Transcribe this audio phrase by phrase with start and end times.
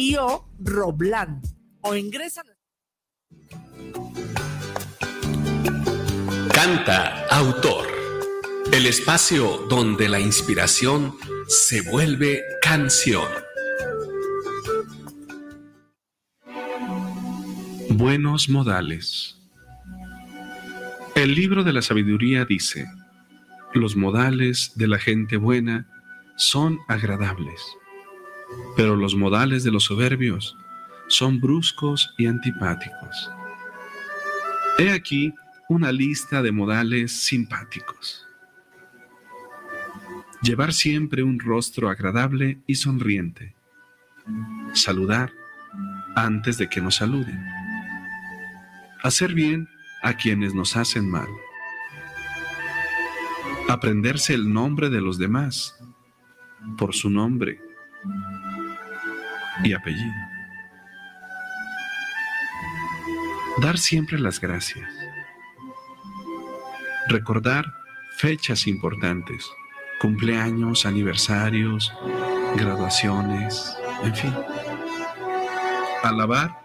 [0.00, 1.42] o Roblan
[1.82, 2.42] o ingresa.
[6.54, 7.86] Canta autor.
[8.72, 11.16] El espacio donde la inspiración
[11.48, 13.28] se vuelve canción.
[17.90, 19.36] Buenos modales.
[21.16, 22.86] El libro de la sabiduría dice,
[23.74, 25.88] los modales de la gente buena
[26.36, 27.60] son agradables,
[28.76, 30.56] pero los modales de los soberbios
[31.08, 33.30] son bruscos y antipáticos.
[34.78, 35.34] He aquí
[35.68, 38.26] una lista de modales simpáticos.
[40.42, 43.54] Llevar siempre un rostro agradable y sonriente.
[44.72, 45.32] Saludar
[46.14, 47.44] antes de que nos saluden.
[49.02, 49.68] Hacer bien
[50.02, 51.28] a quienes nos hacen mal.
[53.68, 55.74] Aprenderse el nombre de los demás
[56.76, 57.67] por su nombre
[59.64, 60.14] y apellido.
[63.60, 64.88] Dar siempre las gracias.
[67.08, 67.64] Recordar
[68.18, 69.50] fechas importantes,
[70.00, 71.92] cumpleaños, aniversarios,
[72.56, 74.34] graduaciones, en fin.
[76.04, 76.60] Alabar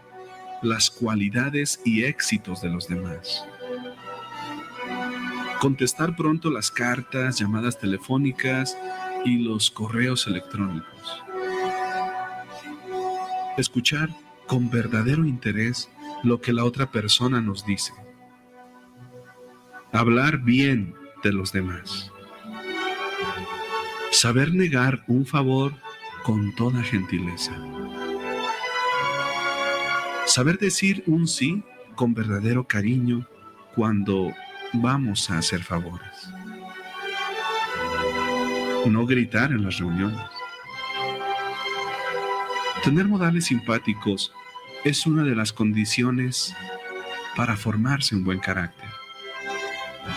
[0.62, 3.44] las cualidades y éxitos de los demás.
[5.60, 8.78] Contestar pronto las cartas, llamadas telefónicas
[9.26, 11.23] y los correos electrónicos.
[13.58, 14.09] Escuchar
[14.48, 15.90] con verdadero interés
[16.23, 17.94] lo que la otra persona nos dice.
[19.92, 22.12] Hablar bien de los demás.
[24.12, 25.73] Saber negar un favor
[26.23, 27.54] con toda gentileza.
[30.26, 31.64] Saber decir un sí
[31.95, 33.28] con verdadero cariño
[33.76, 34.34] cuando
[34.73, 36.30] vamos a hacer favores.
[38.88, 40.42] No gritar en las reuniones.
[42.84, 44.34] Tener modales simpáticos
[44.84, 46.53] es una de las condiciones
[47.38, 48.89] para formarse un buen carácter.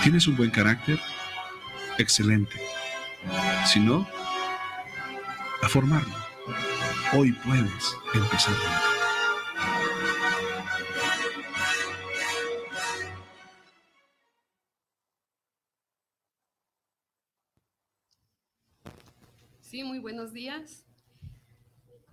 [0.03, 0.99] ¿Tienes un buen carácter?
[1.97, 2.61] Excelente.
[3.67, 4.05] Si no,
[5.63, 6.13] a formarlo.
[7.13, 8.55] Hoy puedes empezar.
[19.61, 20.86] Sí, muy buenos días.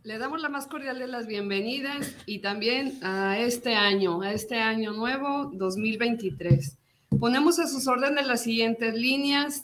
[0.04, 4.56] Le damos la más cordial de las bienvenidas y también a este año, a este
[4.56, 6.78] año nuevo 2023.
[7.22, 9.64] Ponemos a sus órdenes las siguientes líneas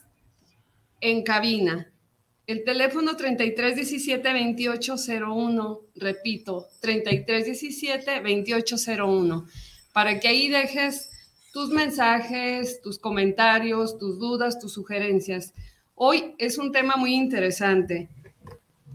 [1.02, 1.92] en cabina.
[2.48, 9.46] El teléfono 3317-2801, repito, 3317-2801,
[9.92, 11.12] para que ahí dejes
[11.52, 15.54] tus mensajes, tus comentarios, tus dudas, tus sugerencias.
[15.96, 18.08] Hoy es un tema muy interesante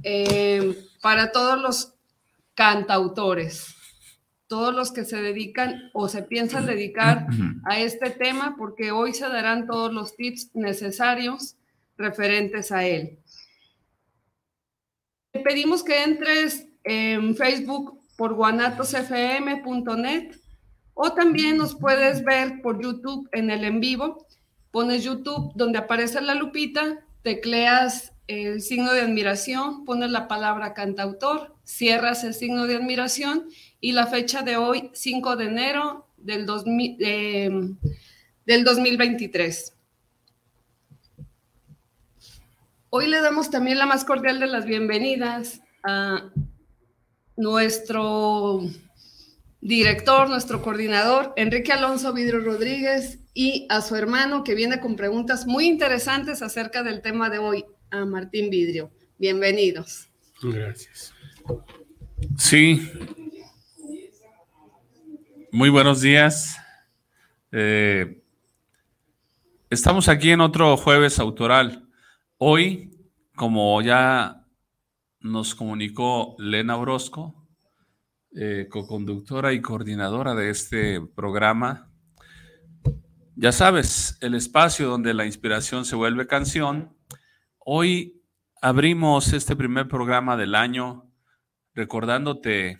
[0.04, 1.94] eh, para todos los
[2.54, 3.74] cantautores,
[4.46, 7.26] todos los que se dedican o se piensan dedicar
[7.64, 11.56] a este tema, porque hoy se darán todos los tips necesarios
[11.96, 13.18] referentes a él.
[15.32, 20.36] Te pedimos que entres en Facebook por guanatosfm.net
[20.94, 24.24] o también nos puedes ver por YouTube en el en vivo
[24.74, 31.54] pones YouTube donde aparece la lupita, tecleas el signo de admiración, pones la palabra cantautor,
[31.64, 33.48] cierras el signo de admiración
[33.80, 36.46] y la fecha de hoy, 5 de enero del,
[38.46, 39.74] del 2023.
[42.90, 46.30] Hoy le damos también la más cordial de las bienvenidas a
[47.36, 48.60] nuestro
[49.60, 55.46] director, nuestro coordinador, Enrique Alonso Vidro Rodríguez, y a su hermano que viene con preguntas
[55.46, 58.90] muy interesantes acerca del tema de hoy, a Martín Vidrio.
[59.18, 60.08] Bienvenidos.
[60.42, 61.14] Gracias.
[62.36, 62.90] Sí.
[65.52, 66.56] Muy buenos días.
[67.52, 68.20] Eh,
[69.70, 71.88] estamos aquí en otro jueves autoral.
[72.36, 72.90] Hoy,
[73.36, 74.44] como ya
[75.20, 77.46] nos comunicó Lena Orozco,
[78.34, 81.92] eh, co-conductora y coordinadora de este programa.
[83.36, 86.93] Ya sabes, el espacio donde la inspiración se vuelve canción.
[87.66, 88.20] Hoy
[88.60, 91.10] abrimos este primer programa del año
[91.72, 92.78] recordándote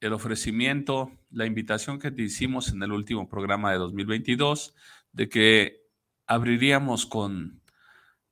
[0.00, 4.74] el ofrecimiento, la invitación que te hicimos en el último programa de 2022
[5.12, 5.82] de que
[6.26, 7.60] abriríamos con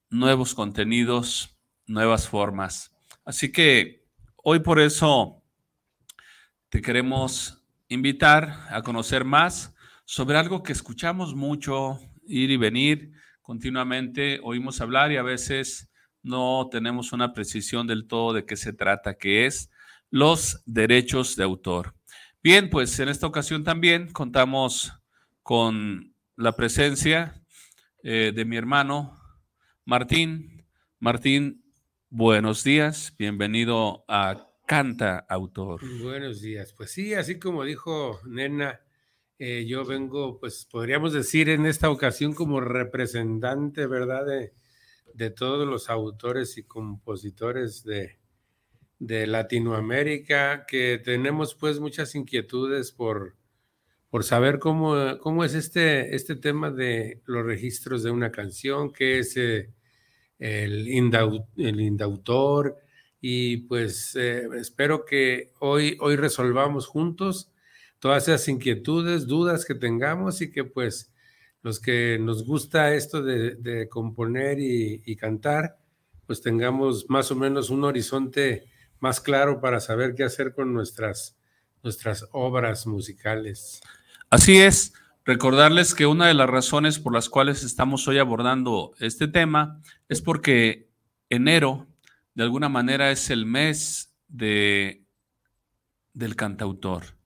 [0.08, 2.96] nuevos contenidos, nuevas formas.
[3.26, 4.06] Así que
[4.36, 5.42] hoy por eso
[6.70, 9.74] te queremos invitar a conocer más
[10.06, 13.12] sobre algo que escuchamos mucho, ir y venir
[13.42, 15.89] continuamente, oímos hablar y a veces
[16.22, 19.70] no tenemos una precisión del todo de qué se trata, qué es,
[20.10, 21.94] los derechos de autor.
[22.42, 24.92] Bien, pues en esta ocasión también contamos
[25.42, 27.42] con la presencia
[28.02, 29.18] eh, de mi hermano
[29.84, 30.66] Martín.
[30.98, 31.64] Martín,
[32.08, 35.80] buenos días, bienvenido a Canta Autor.
[36.02, 38.80] Buenos días, pues sí, así como dijo Nena,
[39.38, 44.26] eh, yo vengo, pues podríamos decir en esta ocasión como representante, ¿verdad?
[45.20, 48.18] De todos los autores y compositores de,
[48.98, 53.36] de Latinoamérica, que tenemos pues muchas inquietudes por,
[54.08, 59.18] por saber cómo, cómo es este, este tema de los registros de una canción, qué
[59.18, 59.74] es eh,
[60.38, 62.78] el, el indautor,
[63.20, 67.52] y pues eh, espero que hoy, hoy resolvamos juntos
[67.98, 71.12] todas esas inquietudes, dudas que tengamos y que pues
[71.62, 75.78] los que nos gusta esto de, componer y, cantar,
[76.26, 78.66] pues tengamos más o menos un horizonte
[78.98, 81.36] más claro para saber qué hacer con nuestras,
[81.82, 83.80] nuestras obras musicales.
[84.30, 89.28] Así es, recordarles que una de las razones por las cuales estamos hoy abordando este
[89.28, 90.88] tema es porque
[91.28, 91.86] enero,
[92.34, 95.04] de alguna manera, es el mes de,
[96.14, 97.19] del cantautor.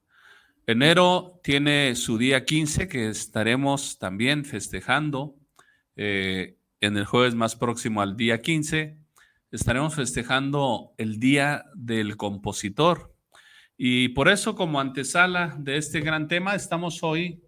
[0.66, 5.34] Enero tiene su día 15 que estaremos también festejando
[5.94, 8.96] eh, en el jueves más próximo al día 15.
[9.50, 13.14] Estaremos festejando el Día del Compositor.
[13.76, 17.42] Y por eso, como antesala de este gran tema, estamos hoy,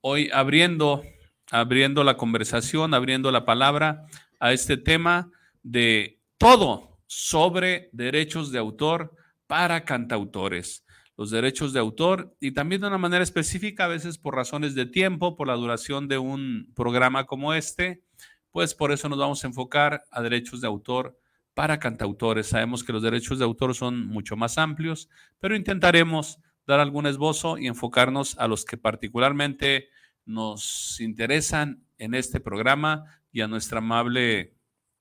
[0.00, 1.04] hoy abriendo,
[1.48, 4.06] abriendo la conversación, abriendo la palabra
[4.40, 5.30] a este tema
[5.62, 9.14] de todo sobre derechos de autor
[9.46, 10.84] para cantautores
[11.22, 14.86] los derechos de autor y también de una manera específica, a veces por razones de
[14.86, 18.02] tiempo, por la duración de un programa como este,
[18.50, 21.16] pues por eso nos vamos a enfocar a derechos de autor
[21.54, 22.48] para cantautores.
[22.48, 25.08] Sabemos que los derechos de autor son mucho más amplios,
[25.38, 29.90] pero intentaremos dar algún esbozo y enfocarnos a los que particularmente
[30.24, 34.56] nos interesan en este programa y a nuestro amable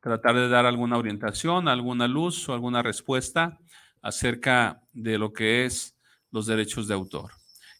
[0.00, 3.58] tratar de dar alguna orientación, alguna luz o alguna respuesta
[4.02, 5.96] acerca de lo que es
[6.32, 7.30] los derechos de autor.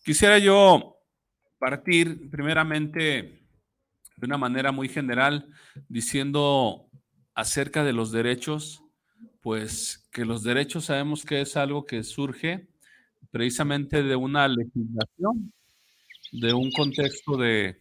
[0.04, 0.98] Quisiera yo
[1.58, 3.42] partir primeramente
[4.16, 5.48] de una manera muy general
[5.88, 6.88] diciendo
[7.34, 8.82] acerca de los derechos
[9.40, 12.68] pues que los derechos sabemos que es algo que surge
[13.30, 15.52] precisamente de una legislación,
[16.32, 17.78] de un contexto de,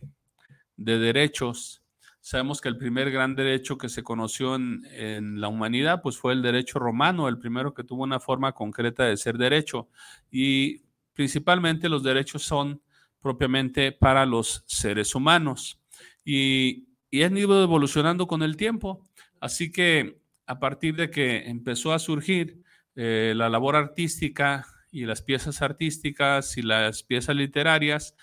[0.77, 1.83] derechos.
[2.21, 6.33] Sabemos que el primer gran derecho que se conoció en, en, la humanidad, pues fue
[6.33, 9.89] el derecho romano, el primero que tuvo una forma concreta de ser derecho.
[10.31, 10.83] Y
[11.13, 12.81] principalmente los derechos son
[13.19, 15.79] propiamente para los seres humanos.
[16.23, 19.03] Y, y han ido evolucionando con el tiempo.
[19.39, 22.61] Así que a partir de que empezó a surgir
[22.95, 28.15] eh, la labor artística y las piezas artísticas y las piezas literarias,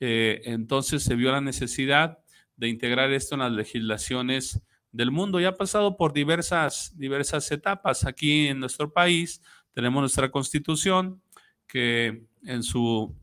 [0.00, 2.18] eh, entonces se vio la necesidad
[2.56, 4.62] de integrar esto en las legislaciones
[4.92, 5.40] del mundo.
[5.40, 8.06] Ya ha pasado por diversas, diversas etapas.
[8.06, 11.20] Aquí en nuestro país tenemos nuestra constitución
[11.66, 13.14] que en, su,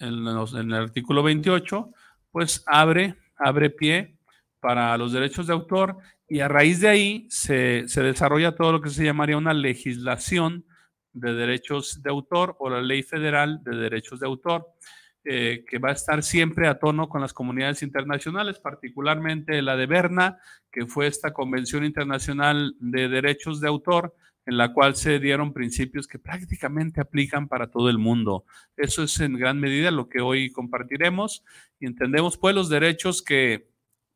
[0.00, 1.90] en el artículo 28,
[2.30, 4.17] pues abre, abre pie
[4.60, 5.96] para los derechos de autor
[6.28, 10.66] y a raíz de ahí se, desarrolla todo lo que se llamaría una legislación
[11.12, 14.66] de derechos de autor o la ley federal de derechos de autor,
[15.24, 19.86] eh, que va a estar siempre a tono con las comunidades internacionales, particularmente la de
[19.86, 20.38] Berna,
[20.70, 26.06] que fue esta Convención Internacional de Derechos de Autor, en la cual se dieron principios
[26.06, 28.44] que prácticamente aplican para todo el mundo.
[28.76, 31.44] Eso es en gran medida lo que hoy compartiremos
[31.78, 33.68] y entendemos pues los derechos que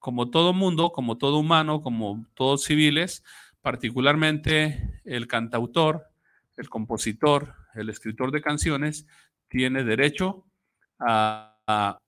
[0.02, 3.23] como todo mundo, como todo humano, como todos civiles,
[3.61, 6.09] particularmente el cantautor,
[6.56, 9.06] el compositor, el escritor de canciones,
[9.47, 10.44] tiene derecho
[10.99, 11.99] a,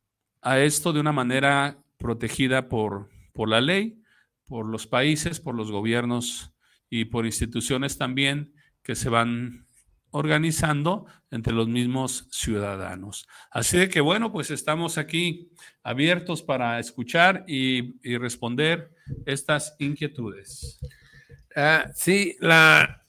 [0.56, 4.02] esto de una manera protegida por, por la ley,
[4.44, 6.52] por los países, por los gobiernos
[6.90, 9.68] y por instituciones también que se van
[10.14, 13.26] organizando entre los mismos ciudadanos.
[13.50, 15.50] Así de que bueno, pues estamos aquí
[15.82, 18.92] abiertos para escuchar y, responder
[19.26, 20.78] estas inquietudes.
[21.56, 23.04] Ah, sí, la,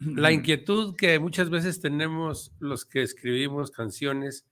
[0.00, 4.46] la inquietud que muchas veces tenemos los que escribimos canciones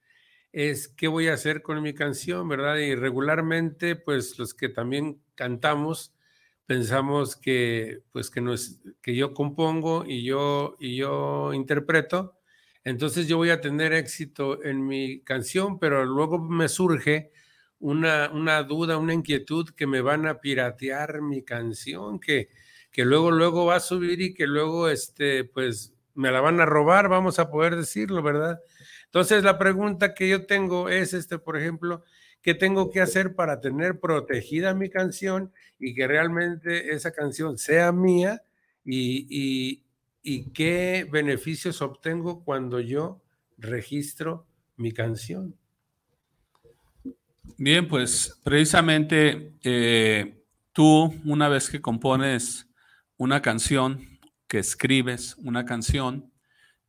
[0.50, 2.78] es qué voy a hacer con mi canción, ¿verdad?
[2.78, 6.14] Y regularmente, pues los que también cantamos,
[6.68, 12.37] pensamos que, pues que, no es, que yo compongo y yo, y yo interpreto,
[12.84, 17.32] entonces yo voy a tener éxito en mi canción, pero luego me surge
[17.78, 22.50] una, una duda, una inquietud que me van a piratear mi canción, que,
[22.92, 26.66] que luego, luego va a subir y que luego, este, pues, me la van a
[26.66, 28.60] robar, vamos a poder decirlo, ¿verdad?
[29.06, 32.04] Entonces, la pregunta que yo tengo es, este, por ejemplo,
[32.49, 37.93] ¿qué tengo que hacer para tener protegida mi canción y que realmente esa canción sea
[37.93, 38.40] mía?
[38.87, 39.83] Y,
[40.55, 43.21] qué beneficios obtengo cuando yo
[43.59, 44.47] registro
[44.78, 45.55] mi canción.
[47.59, 52.67] Bien, pues precisamente eh, tú, una vez que compones
[53.19, 56.33] una canción, que escribes una canción,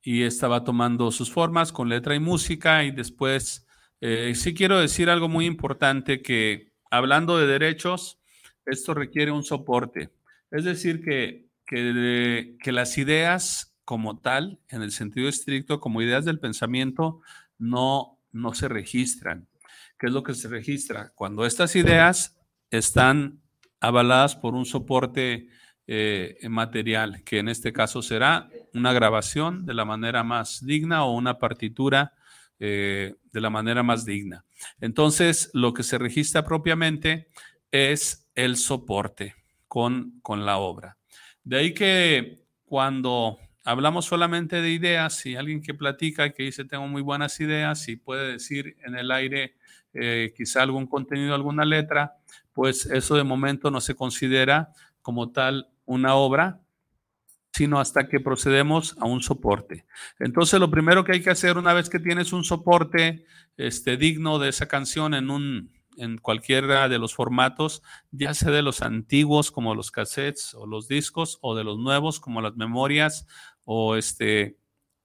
[0.02, 3.68] y esta va tomando sus formas con letra y música y después
[4.02, 8.20] eh, sí quiero decir algo muy importante que hablando de derechos,
[8.66, 10.12] esto requiere un soporte.
[10.52, 16.26] Es decir, que, que, que las ideas como tal, en el sentido estricto, como ideas
[16.26, 17.22] del pensamiento,
[17.58, 19.48] no, no se registran.
[19.98, 21.12] ¿Qué es lo que se registra?
[21.16, 22.38] Cuando estas ideas
[22.72, 23.42] están
[23.80, 25.48] avaladas por un soporte
[25.88, 31.16] eh, material, que en este caso será una grabación de la manera más digna o
[31.16, 32.14] una partitura
[32.60, 34.46] eh, de la manera más digna.
[34.82, 37.28] Entonces, lo que se registra propiamente
[37.72, 39.36] es el soporte
[39.68, 40.98] con, con la obra.
[41.44, 46.66] De ahí que cuando hablamos solamente de ideas, y alguien que platica y que dice
[46.66, 49.56] tengo muy buenas ideas y puede decir en el aire
[49.94, 52.18] eh, quizá algún contenido, alguna letra,
[52.54, 54.70] pues eso de momento no se considera
[55.02, 56.60] como tal una obra,
[57.52, 59.86] sino hasta que procedemos a un soporte.
[60.20, 63.26] Entonces, lo primero que hay que hacer una vez que tienes un soporte
[63.58, 68.62] este, digno de esa canción en, un, en cualquiera de los formatos, ya sea de
[68.62, 73.28] los antiguos como los cassettes o los discos, o de los nuevos como las memorias
[73.66, 74.58] o, este,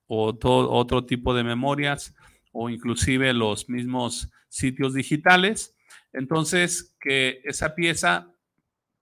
[0.06, 2.14] o otro tipo de memorias,
[2.52, 5.74] o inclusive los mismos sitios digitales.
[6.12, 8.32] Entonces, que esa pieza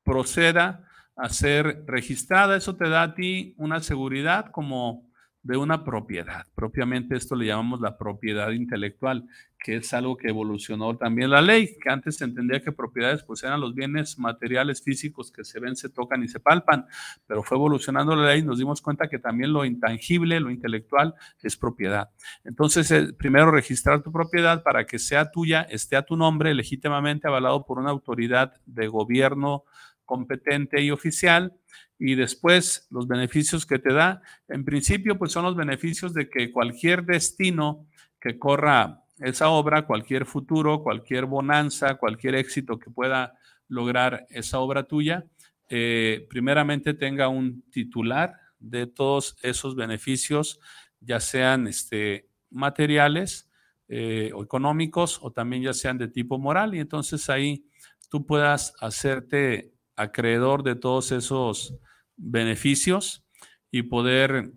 [0.04, 0.88] proceda
[1.22, 2.56] a ser registrada.
[2.56, 5.08] Eso te da a ti una seguridad como
[5.44, 6.46] de una propiedad.
[6.54, 9.26] Propiamente esto le llamamos la propiedad intelectual,
[9.58, 13.42] que es algo que evolucionó también la ley, que antes se entendía que propiedades pues
[13.44, 16.86] eran los bienes materiales físicos que se ven, se tocan y se palpan,
[17.26, 21.14] pero fue evolucionando la ley y nos dimos cuenta que también lo intangible, lo intelectual
[21.42, 22.10] es propiedad.
[22.44, 27.28] Entonces, eh, primero registrar tu propiedad para que sea tuya, esté a tu nombre, legítimamente
[27.28, 29.64] avalado por una autoridad de gobierno
[30.04, 31.54] competente y oficial.
[31.98, 36.50] Y después los beneficios que te da, en principio, pues son los beneficios de que
[36.50, 37.86] cualquier destino
[38.20, 43.34] que corra esa obra, cualquier futuro, cualquier bonanza, cualquier éxito que pueda
[43.68, 45.24] lograr esa obra tuya,
[45.68, 50.60] eh, primeramente tenga un titular de todos esos beneficios,
[51.00, 53.50] ya sean este, materiales
[53.88, 56.74] eh, o económicos o también ya sean de tipo moral.
[56.74, 57.66] Y entonces ahí
[58.08, 61.74] tú puedas hacerte acreedor de todos esos
[62.16, 63.24] beneficios
[63.70, 64.52] y poder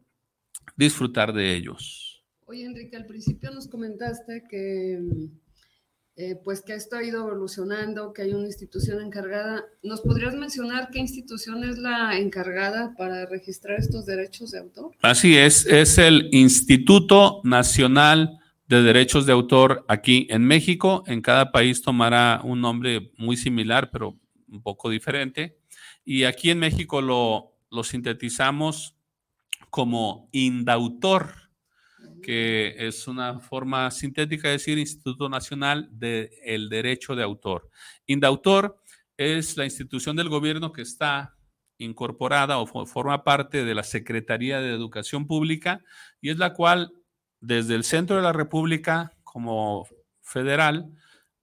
[0.75, 2.23] disfrutar de ellos.
[2.45, 5.01] Oye, Enrique, al principio nos comentaste que,
[6.15, 9.65] eh, pues que esto ha ido evolucionando, que hay una institución encargada.
[9.81, 14.91] ¿Nos podrías mencionar qué institución es la encargada para registrar estos derechos de autor?
[15.01, 21.03] Así es, es el Instituto Nacional de Derechos de Autor aquí en México.
[21.07, 24.19] En cada país tomará un nombre muy similar, pero
[24.55, 25.59] un poco diferente.
[26.03, 28.95] Y aquí en México lo, sintetizamos
[29.69, 31.33] como indautor,
[32.21, 37.69] que es una forma sintética de decir Instituto Nacional del Derecho de Autor.
[38.07, 38.81] Indautor
[39.17, 41.35] es la institución del gobierno que está
[41.77, 45.81] incorporada o forma parte de la Secretaría de Educación Pública
[46.21, 46.93] y es la cual
[47.41, 49.85] desde el centro de la República como
[50.21, 50.89] federal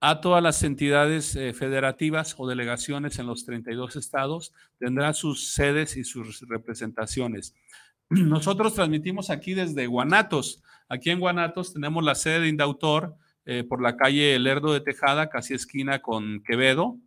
[0.05, 5.97] a todas las entidades eh, federativas o delegaciones en los 32 estados tendrán sus sedes
[5.97, 7.55] y sus representaciones.
[8.11, 10.63] Nosotros transmitimos aquí desde Guanatos.
[10.89, 15.31] Aquí en Guanatos tenemos la sede de Indautor eh, por la calle Lerdo de Tejada,
[15.31, 16.99] casi esquina con Quevedo.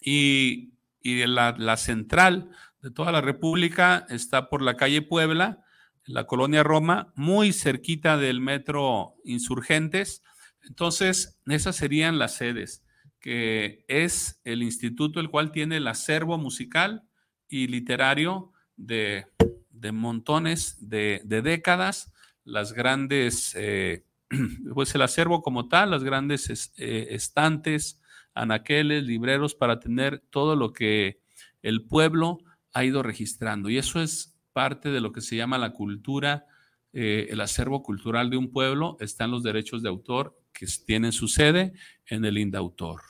[0.00, 2.50] Y y la, la, central
[2.80, 5.64] de toda la República está por la calle Puebla,
[6.04, 10.22] la colonia Roma, muy cerquita del metro Insurgentes.
[10.64, 12.84] Entonces, esas serían las sedes,
[13.20, 17.04] que es el instituto el cual tiene el acervo musical
[17.48, 19.26] y literario de,
[19.70, 22.12] de montones de, de, décadas,
[22.44, 24.04] las grandes, eh,
[24.74, 28.00] pues el acervo como tal, las grandes eh, estantes,
[28.34, 31.20] anaqueles, libreros, para tener todo lo que
[31.62, 32.38] el pueblo
[32.72, 33.68] ha ido registrando.
[33.68, 36.46] Y eso es parte de lo que se llama la cultura,
[36.92, 41.28] eh, el acervo cultural de un pueblo, están los derechos de autor que tienen su
[41.28, 41.72] sede
[42.06, 43.00] en el indautor.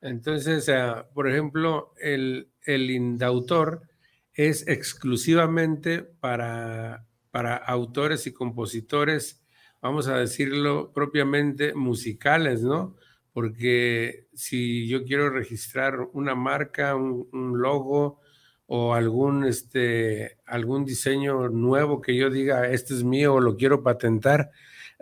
[0.00, 0.70] Entonces,
[1.14, 3.82] por ejemplo, el, el indautor
[4.32, 9.42] es exclusivamente para, para autores y compositores,
[9.82, 12.96] vamos a decirlo propiamente musicales, ¿no?
[13.32, 18.20] porque si yo quiero registrar una marca, un, logo
[18.66, 23.82] o algún, este, algún diseño nuevo que yo diga, este es mío o lo quiero
[23.82, 24.50] patentar,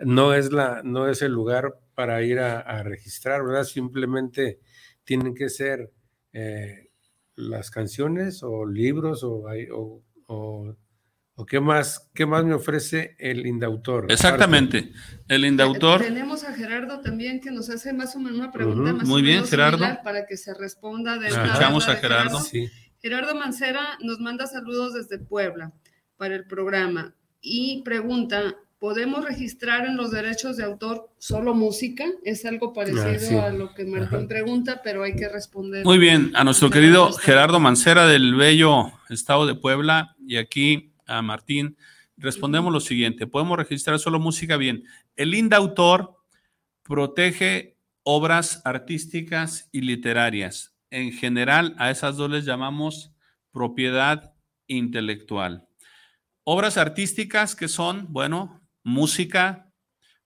[0.01, 3.63] no es, la, no es el lugar para ir a, registrar, ¿verdad?
[3.63, 4.59] Simplemente
[5.03, 5.91] tienen que ser
[6.33, 6.89] eh,
[7.35, 9.43] las canciones o libros o,
[10.27, 10.75] o
[11.39, 14.11] ¿O qué más, qué más me ofrece el indautor?
[14.11, 14.91] Exactamente.
[15.29, 16.01] El indautor.
[16.01, 19.45] Tenemos a Gerardo también que nos hace más o menos una pregunta más Muy bien,
[19.45, 19.85] Gerardo.
[20.03, 22.41] Para que se responda de Escuchamos a Gerardo.
[23.01, 25.71] Gerardo Mancera nos manda saludos desde Puebla
[26.17, 32.05] para el programa y pregunta, ¿podemos registrar en los derechos de autor solo música?
[32.23, 35.85] Es algo parecido ah, a lo que Martín pregunta, pero hay que responder.
[35.85, 41.21] Muy bien, a nuestro querido Gerardo Mancera del bello estado de Puebla y aquí a
[41.21, 41.75] Martín,
[42.17, 44.57] respondemos lo siguiente, ¿podemos registrar solo música?
[44.57, 44.83] Bien,
[45.15, 46.15] el indautor
[46.83, 50.73] protege obras artísticas y literarias.
[50.89, 53.11] En general, a esas dos les llamamos
[53.51, 54.33] propiedad
[54.67, 55.67] intelectual.
[56.43, 59.71] Obras artísticas que son, bueno, música,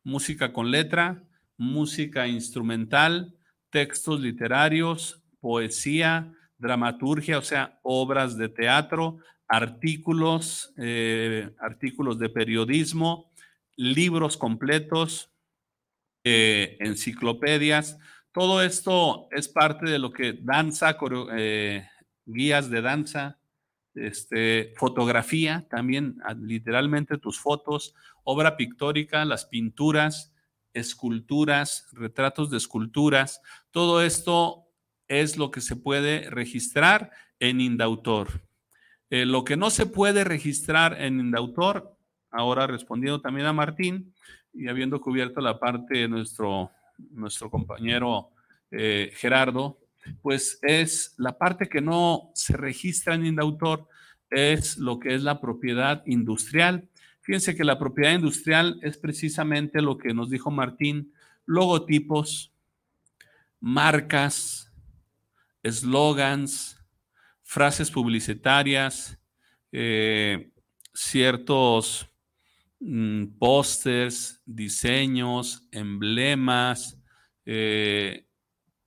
[0.04, 1.24] música con letra,
[1.58, 3.36] música instrumental,
[3.70, 13.32] textos literarios, poesía, dramaturgia, o sea, obras de teatro, artículos, eh, artículos de periodismo,
[13.76, 15.32] libros completos,
[16.24, 17.98] eh, enciclopedias.
[18.32, 20.98] Todo esto es parte de lo que danza,
[21.38, 21.88] eh,
[22.26, 23.38] guías de danza,
[23.96, 30.34] este, fotografía, también ah, literalmente tus fotos, obra pictórica, las pinturas,
[30.74, 33.42] esculturas, retratos de esculturas.
[33.72, 34.68] Todo esto
[35.08, 38.42] es lo que se puede registrar en Indautor.
[39.10, 41.96] Eh, lo que no se puede registrar en Indautor,
[42.32, 44.14] ahora respondiendo también a Martín
[44.54, 46.72] y habiendo cubierto la parte de nuestro,
[47.12, 48.32] nuestro compañero
[48.72, 49.78] eh, Gerardo,
[50.22, 53.88] pues es la parte que no se registra en Indautor,
[54.30, 56.90] es lo que es la propiedad industrial.
[57.22, 61.14] Fíjense que la propiedad industrial es precisamente lo que nos dijo Martín,
[61.46, 62.54] logotipos,
[63.60, 64.72] marcas,
[65.62, 66.78] eslogans,
[67.42, 69.18] frases publicitarias,
[69.72, 70.52] eh,
[70.94, 72.10] ciertos
[72.80, 77.00] mm, pósters, diseños, emblemas,
[77.46, 78.28] eh,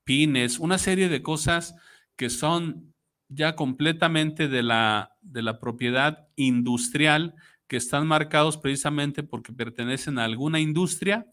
[0.06, 1.74] pines, una serie de cosas
[2.16, 2.94] que son
[3.28, 7.34] ya completamente de la, de la propiedad industrial,
[7.66, 11.26] que están marcados precisamente porque pertenecen a alguna industria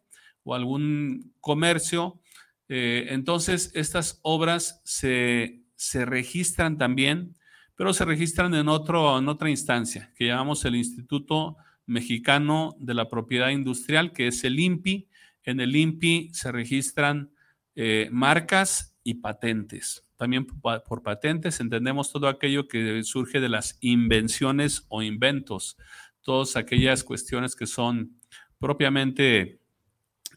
[0.43, 2.19] o algún comercio.
[2.67, 7.35] Eh, entonces, estas obras se se registran también,
[7.75, 13.09] pero se registran en, otro, en otra instancia, que llamamos el Instituto Mexicano de la
[13.09, 15.09] Propiedad Industrial, que es el INPI.
[15.43, 17.32] En el INPI se registran
[17.75, 20.03] eh, marcas y patentes.
[20.17, 25.77] También por patentes entendemos todo aquello que surge de las invenciones o inventos,
[26.21, 28.19] todas aquellas cuestiones que son
[28.59, 29.59] propiamente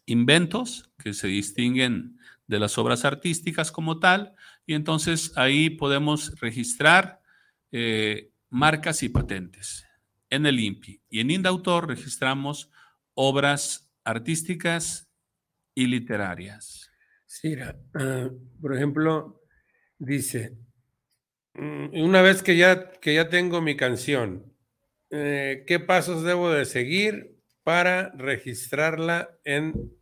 [0.07, 4.35] inventos, que se distinguen de las obras artísticas como tal,
[4.67, 7.21] y entonces ahí podemos registrar
[7.71, 9.87] eh, marcas y patentes
[10.31, 11.03] en el INPI.
[11.09, 12.71] Y en Indautor registramos
[13.15, 15.09] obras artísticas
[15.75, 16.91] y literarias.
[17.41, 17.55] Sí,
[17.95, 19.43] ah, por ejemplo,
[19.99, 20.57] dice,
[21.59, 24.45] Mm, Una vez que ya, que ya tengo mi canción,
[25.11, 29.93] eh, ¿qué pasos debo de seguir para registrarla en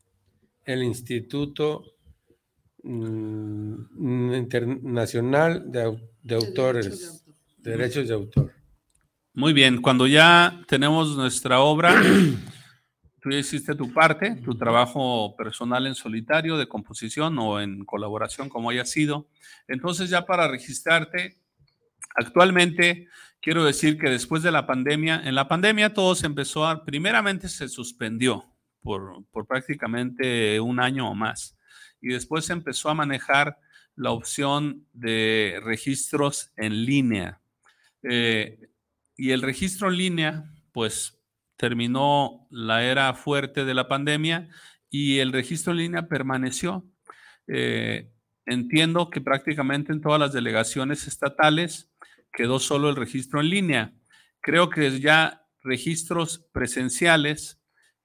[0.65, 1.85] el Instituto
[2.83, 7.25] mm, Internacional de, de Autores,
[7.59, 8.53] Derechos de Autor?
[9.33, 11.95] Muy bien, cuando ya tenemos nuestra obra,
[13.25, 18.51] tú ya hiciste tu parte, tu trabajo personal en solitario de composición o en colaboración,
[18.51, 19.31] como haya sido.
[19.67, 21.39] Entonces ya para registrarte,
[22.17, 23.09] actualmente
[23.41, 27.49] quiero decir que después de la pandemia, en la pandemia todo se empezó a, primeramente
[27.49, 28.45] se suspendió
[28.83, 31.57] por, por prácticamente un año o más
[32.03, 33.59] y después se empezó a manejar
[33.97, 37.41] la opción de registros en línea.
[38.03, 38.69] Eh,
[39.17, 41.19] y el registro en línea, pues
[41.57, 44.49] terminó la era fuerte de la pandemia
[44.91, 46.85] y el registro en línea permaneció.
[47.49, 48.11] Eh,
[48.47, 51.91] entiendo que prácticamente en todas las delegaciones estatales
[52.33, 53.93] quedó solo el registro en línea.
[54.41, 57.61] Creo que ya registros presenciales,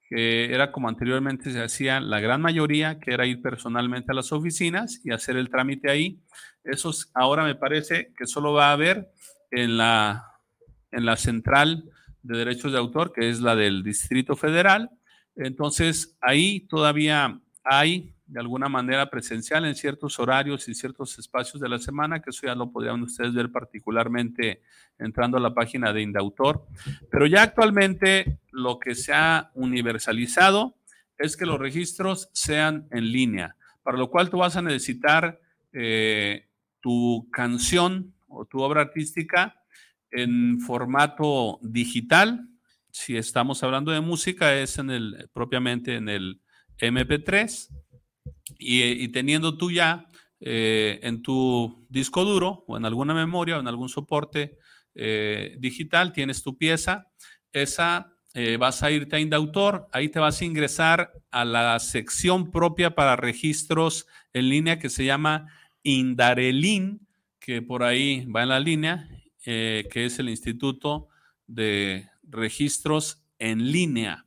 [0.08, 4.32] que era como anteriormente se hacía la gran mayoría, que era ir personalmente a las
[4.32, 6.22] oficinas y hacer el trámite ahí.
[6.64, 9.10] Esos ahora me parece que solo va a haber
[9.50, 10.26] en la
[10.92, 11.84] en la central
[12.22, 14.90] de derechos de autor, que es la del Distrito Federal.
[15.36, 21.68] Entonces, ahí todavía hay de alguna manera presencial en ciertos horarios y ciertos espacios de
[21.68, 24.62] la semana, que eso ya lo podrían ustedes ver particularmente
[24.98, 26.64] entrando a la página de Indautor.
[27.10, 30.76] Pero ya actualmente lo que se ha universalizado
[31.18, 35.40] es que los registros sean en línea, para lo cual tú vas a necesitar
[35.72, 36.46] eh,
[36.80, 39.59] tu canción o tu obra artística
[40.10, 42.48] en formato digital.
[42.90, 46.40] Si estamos hablando de música, es en el, propiamente en el
[46.78, 47.68] MP3.
[48.58, 50.06] Y, teniendo tú ya
[50.40, 54.58] eh, en tu disco duro o en alguna memoria o en algún soporte
[54.94, 57.06] eh, digital, tienes tu pieza.
[57.52, 62.50] Esa eh, vas a irte a Indautor, ahí te vas a ingresar a la sección
[62.52, 65.48] propia para registros en línea que se llama
[65.82, 67.06] Indarelin,
[67.40, 69.08] que por ahí va en la línea,
[69.46, 71.08] eh, que es el Instituto
[71.46, 74.26] de Registros en Línea.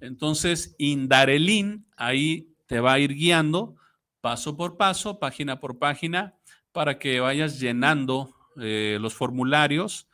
[0.00, 3.76] Entonces, Indarelin ahí te va a ir guiando
[4.20, 6.34] paso por paso, página por página,
[6.72, 10.08] para que vayas llenando eh, los formularios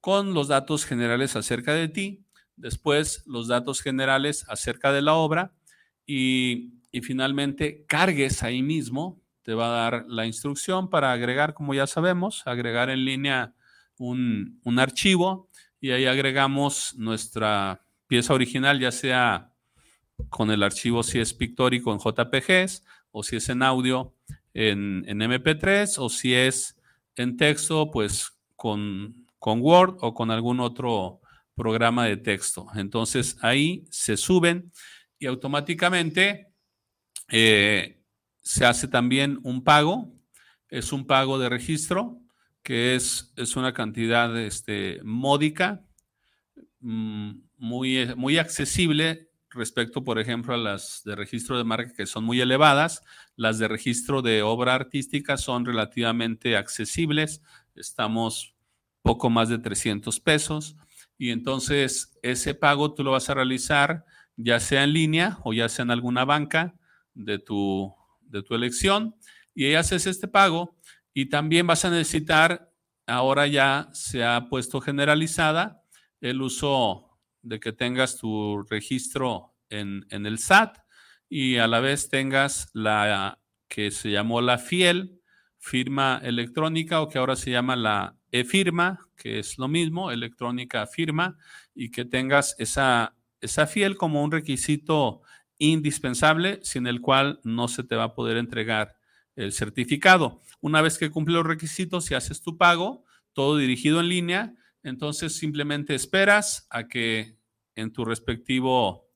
[0.00, 2.24] con los datos generales acerca de ti,
[2.56, 5.54] después los datos generales acerca de la obra
[6.04, 11.72] y, y finalmente cargues ahí mismo, te va a dar la instrucción para agregar, como
[11.72, 13.54] ya sabemos, agregar en línea
[14.02, 15.48] un, un archivo
[15.80, 19.52] y ahí agregamos nuestra pieza original, ya sea
[20.28, 24.14] con el archivo si es pictórico en JPGs o si es en audio
[24.54, 26.76] en, en MP3 o si es
[27.16, 31.20] en texto, pues con, con Word o con algún otro
[31.54, 32.66] programa de texto.
[32.74, 34.72] Entonces ahí se suben
[35.18, 36.48] y automáticamente
[37.28, 38.02] eh,
[38.40, 40.12] se hace también un pago.
[40.68, 42.21] Es un pago de registro
[42.62, 45.84] que es, es una cantidad este, módica,
[46.80, 52.24] mm, muy, muy accesible respecto, por ejemplo, a las de registro de marca que son
[52.24, 53.02] muy elevadas.
[53.36, 57.42] Las de registro de obra artística son relativamente accesibles.
[57.74, 58.54] Estamos
[59.02, 60.76] poco más de 300 pesos.
[61.18, 64.04] Y entonces ese pago tú lo vas a realizar
[64.36, 66.74] ya sea en línea o ya sea en alguna banca
[67.14, 69.14] de tu, de tu elección.
[69.54, 70.76] Y ahí haces este pago
[71.14, 72.72] y también vas a necesitar,
[73.06, 75.82] ahora ya se ha puesto generalizada,
[76.20, 80.78] el uso de que tengas tu registro en, en, el SAT
[81.28, 85.20] y a la vez tengas la que se llamó la FIEL,
[85.58, 91.36] firma electrónica o que ahora se llama la e-firma, que es lo mismo, electrónica firma,
[91.74, 95.22] y que tengas esa, esa FIEL como un requisito
[95.58, 98.96] indispensable sin el cual no se te va a poder entregar
[99.36, 100.40] el certificado.
[100.60, 105.36] Una vez que cumple los requisitos y haces tu pago, todo dirigido en línea, entonces
[105.36, 107.36] simplemente esperas a que
[107.74, 109.08] en tu respectivo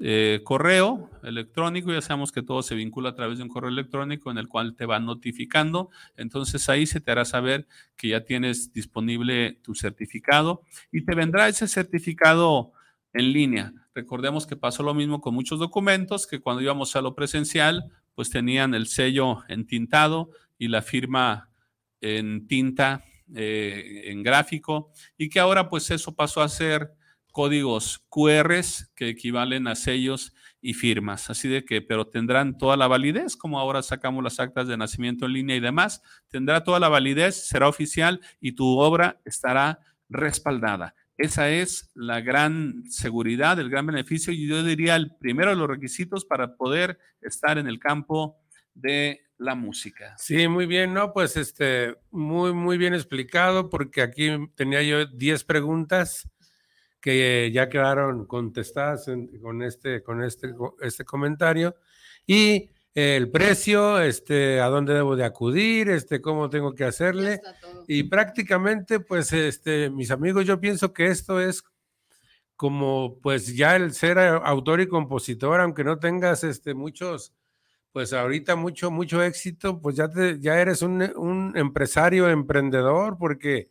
[0.00, 4.30] eh, correo electrónico, ya sabemos que todo se vincula a través de un correo electrónico
[4.30, 8.72] en el cual te van notificando, entonces ahí se te hará saber que ya tienes
[8.72, 12.72] disponible tu certificado y te vendrá ese certificado
[13.12, 13.72] en línea.
[13.94, 18.30] Recordemos que pasó lo mismo con muchos documentos que cuando íbamos a lo presencial, pues
[18.30, 21.50] tenían el sello entintado y la firma
[22.00, 26.92] en tinta, eh, en gráfico, y que ahora pues eso pasó a ser
[27.32, 28.60] códigos QR
[28.94, 31.30] que equivalen a sellos y firmas.
[31.30, 35.26] Así de que, pero tendrán toda la validez, como ahora sacamos las actas de nacimiento
[35.26, 40.94] en línea y demás, tendrá toda la validez, será oficial y tu obra estará respaldada.
[41.16, 45.68] Esa es la gran seguridad, el gran beneficio y yo diría el primero de los
[45.68, 48.36] requisitos para poder estar en el campo
[48.74, 50.16] de la música.
[50.18, 55.44] Sí, muy bien, no, pues este, muy, muy bien explicado porque aquí tenía yo 10
[55.44, 56.28] preguntas
[57.00, 59.08] que ya quedaron contestadas
[59.40, 61.76] con este, con este, este comentario
[62.26, 67.40] y el precio, este, a dónde debo de acudir, este, cómo tengo que hacerle.
[67.88, 71.64] Y prácticamente, pues, este, mis amigos, yo pienso que esto es
[72.56, 77.34] como, pues, ya el ser autor y compositor, aunque no tengas, este, muchos,
[77.92, 83.70] pues, ahorita mucho, mucho éxito, pues ya, te, ya eres un, un empresario, emprendedor, porque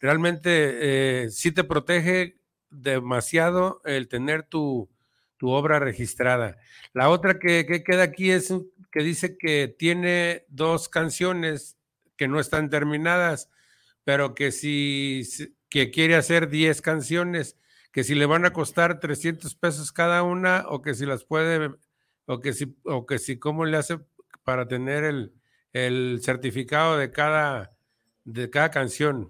[0.00, 2.36] realmente eh, sí te protege
[2.70, 4.88] demasiado el tener tu,
[5.42, 6.56] tu obra registrada.
[6.92, 8.54] La otra que, queda aquí es
[8.92, 11.76] que dice que tiene dos canciones
[12.16, 13.50] que no están terminadas,
[14.04, 15.26] pero que si
[15.68, 17.58] que quiere hacer 10 canciones,
[17.90, 21.72] que si le van a costar 300 pesos cada una o que si las puede
[22.26, 23.98] o que si o que si cómo le hace
[24.44, 25.32] para tener el,
[25.72, 27.70] el certificado de cada
[28.24, 29.28] de cada canción.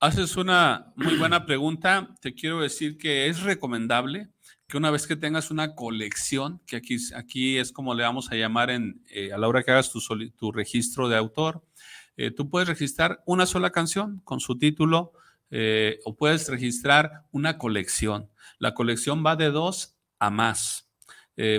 [0.00, 2.14] Haces una muy buena pregunta.
[2.20, 4.28] Te quiero decir que es recomendable
[4.70, 8.36] que una vez que tengas una colección, que aquí, aquí es como le vamos a
[8.36, 11.62] llamar en, eh, a la hora que hagas tu, tu registro de autor,
[12.16, 15.12] eh, tú puedes registrar una sola canción con su título
[15.50, 18.30] eh, o puedes registrar una colección.
[18.58, 20.88] La colección va de dos a más.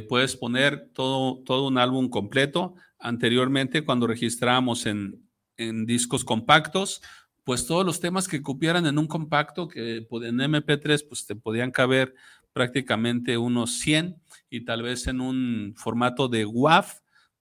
[0.08, 2.76] puedes poner todo, todo un álbum completo.
[3.00, 7.02] Anteriormente, cuando registrábamos en, en discos compactos,
[7.44, 11.72] pues todos los temas que cupieran en un compacto, que en MP3, pues te podían
[11.72, 12.14] caber
[12.54, 16.86] prácticamente unos 100 y tal vez en un formato de WAV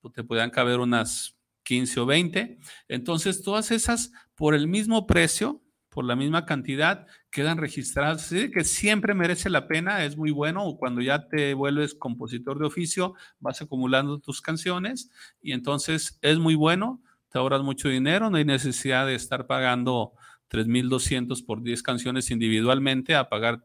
[0.00, 2.58] pues, te podían caber unas 15 o 20.
[2.88, 8.24] Entonces, todas esas por el mismo precio, por la misma cantidad, quedan registradas.
[8.24, 10.76] Así que siempre merece la pena, es muy bueno.
[10.78, 15.10] Cuando ya te vuelves compositor de oficio, vas acumulando tus canciones
[15.42, 20.12] y entonces es muy bueno, te ahorras mucho dinero, no hay necesidad de estar pagando
[20.48, 23.64] 3.200 por 10 canciones individualmente a pagar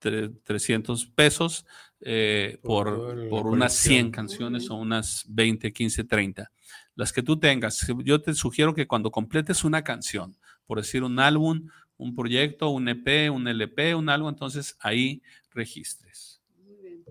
[0.00, 1.66] 300 pesos
[2.00, 6.50] eh, por, por, unas 100 canciones o unas 20, 15, 30.
[6.94, 7.86] Las que tú tengas.
[8.04, 10.36] Yo te sugiero que cuando completes una canción,
[10.66, 16.40] por decir un álbum, un proyecto, un EP, un LP, un algo, entonces ahí registres.
[16.64, 17.04] Muy bien.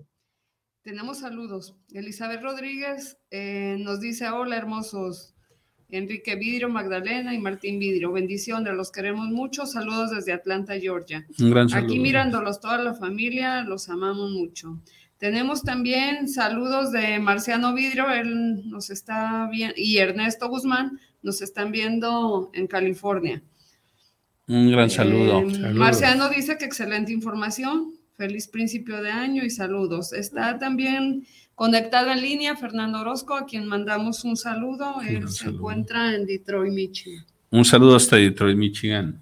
[0.82, 1.76] Tenemos saludos.
[1.92, 5.34] Elizabeth Rodríguez eh, nos dice, hola hermosos.
[5.92, 8.12] Enrique Vidrio, Magdalena y Martín Vidrio.
[8.12, 9.66] Bendiciones, los queremos mucho.
[9.66, 11.26] Saludos desde Atlanta, Georgia.
[11.38, 11.86] Un gran saludo.
[11.86, 14.78] Aquí mirándolos toda la familia, los amamos mucho.
[15.20, 21.72] Tenemos también saludos de Marciano Vidrio, él nos está viendo, y Ernesto Guzmán nos están
[21.72, 23.42] viendo en California.
[24.48, 25.42] Un gran saludo.
[25.42, 30.14] Eh, Marciano dice que excelente información, feliz principio de año y saludos.
[30.14, 31.26] Está también
[31.60, 35.02] Conectado en línea, Fernando Orozco, a quien mandamos un saludo.
[35.06, 37.26] Él se encuentra en Detroit, Michigan.
[37.50, 39.20] Un saludo hasta Detroit, Michigan.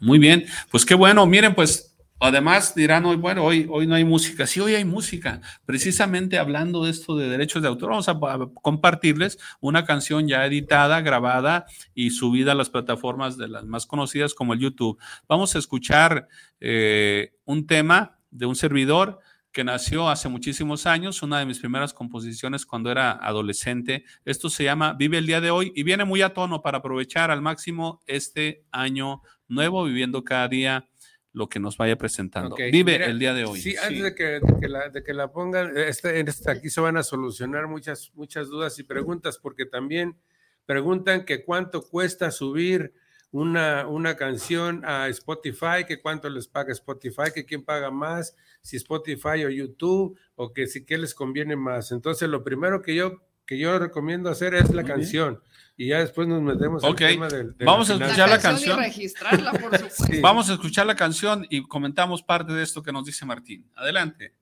[0.00, 1.24] Muy bien, pues qué bueno.
[1.26, 4.48] Miren, pues además dirán hoy, bueno, hoy, hoy no hay música.
[4.48, 5.40] Sí, hoy hay música.
[5.64, 8.18] Precisamente hablando de esto de derechos de autor, vamos a
[8.62, 14.34] compartirles una canción ya editada, grabada y subida a las plataformas de las más conocidas
[14.34, 14.98] como el YouTube.
[15.28, 16.26] Vamos a escuchar
[16.58, 19.20] eh, un tema de un servidor
[19.56, 24.04] que nació hace muchísimos años, una de mis primeras composiciones cuando era adolescente.
[24.26, 27.30] Esto se llama Vive el día de hoy y viene muy a tono para aprovechar
[27.30, 30.90] al máximo este año nuevo, viviendo cada día
[31.32, 32.54] lo que nos vaya presentando.
[32.54, 33.58] Vive el día de hoy.
[33.58, 37.02] Sí, antes De, que, la, de, que, la, pongan, este, este, aquí se van a
[37.02, 40.18] solucionar muchas, muchas dudas y preguntas, porque también
[40.66, 42.92] preguntan que cuánto cuesta subir
[43.36, 48.76] una, una canción a Spotify, que cuánto les paga Spotify, que quién paga más, si
[48.78, 51.92] Spotify o YouTube, o que si qué les conviene más.
[51.92, 55.42] Entonces, lo primero que yo, que yo recomiendo hacer es la canción.
[55.76, 57.54] Y ya después nos metemos en el tema del.
[57.58, 58.78] Vamos a escuchar la canción.
[60.22, 63.70] Vamos a escuchar la canción y comentamos parte de esto que nos dice Martín.
[63.74, 64.34] Adelante.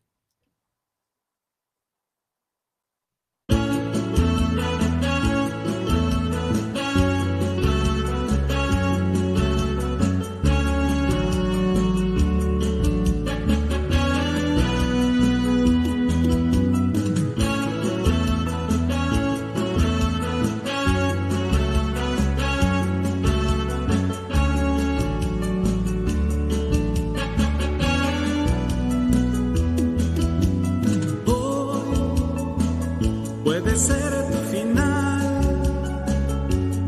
[33.60, 35.62] Puede ser tu final,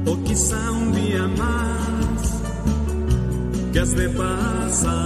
[0.05, 2.43] o quizá un día más
[3.73, 4.97] que has de pasar.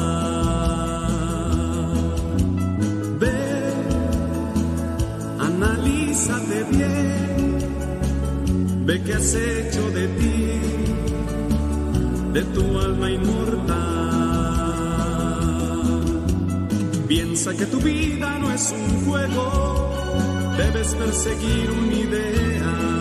[3.19, 3.75] Ve,
[5.39, 7.59] analízate bien,
[8.87, 10.61] ve que has hecho de ti,
[12.33, 14.01] de tu alma inmortal.
[17.07, 19.90] Piensa que tu vida no es un juego,
[20.57, 23.01] debes perseguir una idea.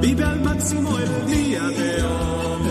[0.00, 2.62] Vive al máximo el día de hoy,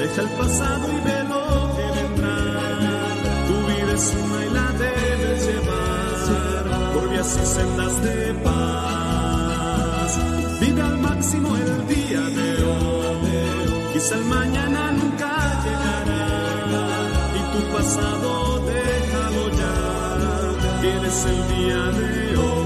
[0.00, 2.38] deja el pasado y ve lo que vendrá.
[3.48, 10.12] Tu vida es una y la debes llevar por vías y sendas de paz.
[10.60, 15.32] Vive al máximo el día de hoy, quizá el mañana nunca
[15.64, 16.26] llegará
[17.38, 19.76] y tu pasado déjalo ya,
[20.82, 22.59] tienes el día de hoy.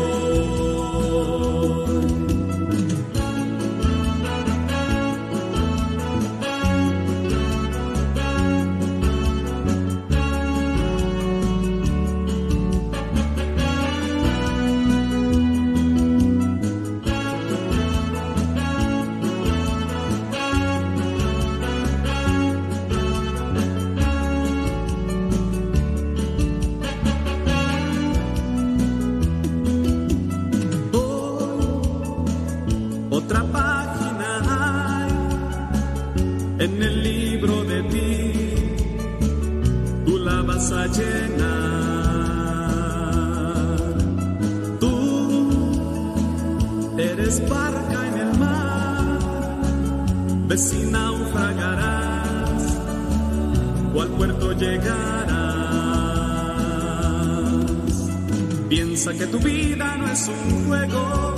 [60.25, 61.35] Es un juego.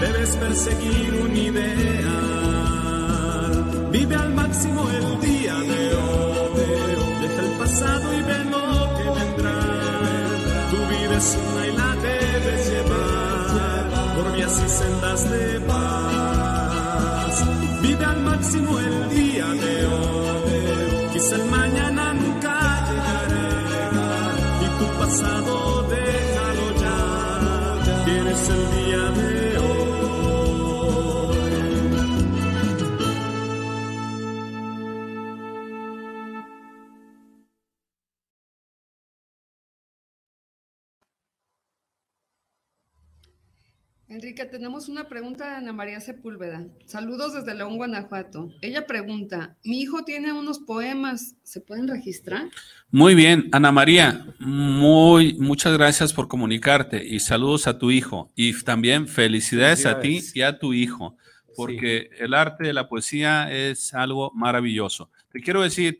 [0.00, 1.15] Debes perseguir
[44.56, 46.66] tenemos una pregunta de Ana María Sepúlveda.
[46.86, 48.48] Saludos desde León, Guanajuato.
[48.62, 52.48] Ella pregunta, mi hijo tiene unos poemas, ¿se pueden registrar?
[52.90, 58.32] Muy bien, Ana María, muy, muchas gracias por comunicarte y saludos a tu hijo.
[58.34, 61.18] Y también felicidades, a ti y a tu hijo,
[61.54, 65.10] porque el arte de la poesía es algo maravilloso.
[65.30, 65.98] Te quiero decir,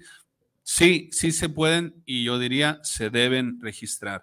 [0.63, 4.23] sí, sí se pueden y yo diría se deben registrar.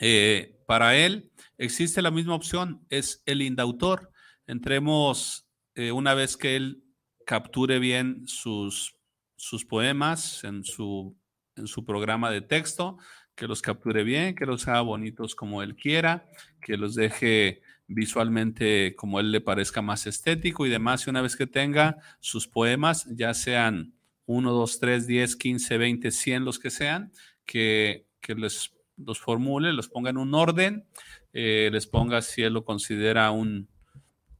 [0.00, 4.10] Eh, para él existe la misma opción, es el indautor.
[4.46, 6.84] Entremos eh, una vez que él
[7.26, 8.96] capture bien sus,
[9.36, 11.16] sus poemas en su,
[11.56, 12.96] en su programa de texto,
[13.34, 16.28] que los capture bien, que los haga bonitos como él quiera,
[16.60, 21.06] que los deje visualmente como él le parezca más estético y demás.
[21.06, 23.94] Y una vez que tenga sus poemas, ya sean
[24.26, 27.12] 1, 2, 3, 10, 15, 20, 100, los que sean,
[27.44, 30.86] que, que les, los formule, los ponga en un orden,
[31.32, 33.68] eh, les ponga si él lo considera un,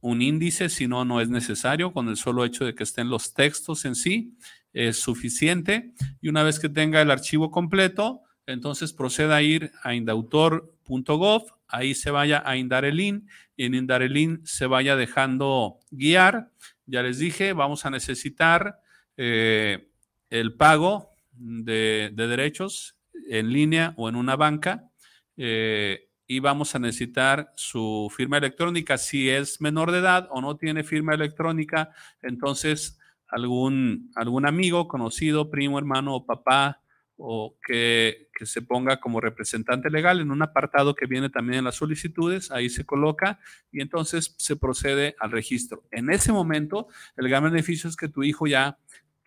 [0.01, 1.93] un índice, si no, no es necesario.
[1.93, 4.37] Con el solo hecho de que estén los textos en sí,
[4.73, 5.93] es suficiente.
[6.21, 11.93] Y una vez que tenga el archivo completo, entonces proceda a ir a indautor.gov, ahí
[11.93, 16.51] se vaya a Indarelin y en Indarelin se vaya dejando guiar.
[16.85, 18.79] Ya les dije, vamos a necesitar
[19.17, 19.89] eh,
[20.29, 22.95] el pago de, de, derechos
[23.29, 24.89] en línea o en una banca.
[25.37, 28.99] Eh, y vamos a necesitar su firma electrónica.
[28.99, 31.89] Si es menor de edad o no tiene firma electrónica,
[32.21, 36.83] entonces algún, algún amigo, conocido, primo, hermano o papá,
[37.17, 41.65] o que, que, se ponga como representante legal en un apartado que viene también en
[41.65, 43.39] las solicitudes, ahí se coloca
[43.71, 45.83] y entonces se procede al registro.
[45.89, 48.77] En ese momento, el gran beneficio es que tu hijo ya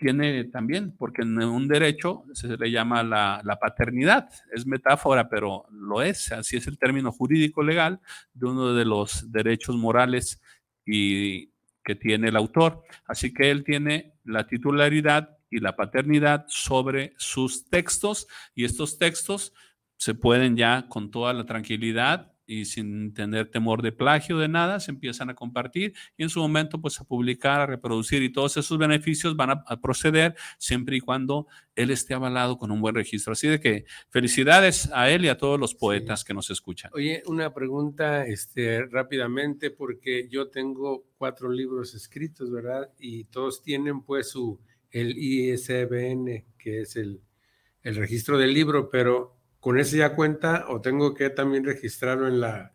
[0.02, 5.64] tiene también, porque en un derecho se le llama la, la, paternidad, es metáfora, pero
[5.70, 8.00] lo es, así es el término jurídico legal
[8.34, 10.42] de uno de los derechos morales
[10.84, 11.52] y
[11.84, 12.82] que tiene el autor.
[13.06, 19.52] Así que él tiene la titularidad y la paternidad sobre sus textos y estos textos
[19.96, 24.80] se pueden ya con toda la tranquilidad y sin tener temor de plagio de nada,
[24.80, 28.56] se empiezan a compartir y en su momento pues a publicar, a reproducir y todos
[28.56, 32.94] esos beneficios van a, a proceder siempre y cuando él esté avalado con un buen
[32.94, 33.32] registro.
[33.32, 36.90] Así de que felicidades a él y a todos los poetas que nos escuchan.
[36.94, 42.90] Oye, una pregunta este, rápidamente, porque yo tengo cuatro libros escritos, ¿verdad?
[42.98, 47.20] Y todos tienen pues su, el ISBN, que es el,
[47.82, 52.40] el registro del libro, pero con ese ya cuenta o tengo que también registrarlo en
[52.40, 52.74] la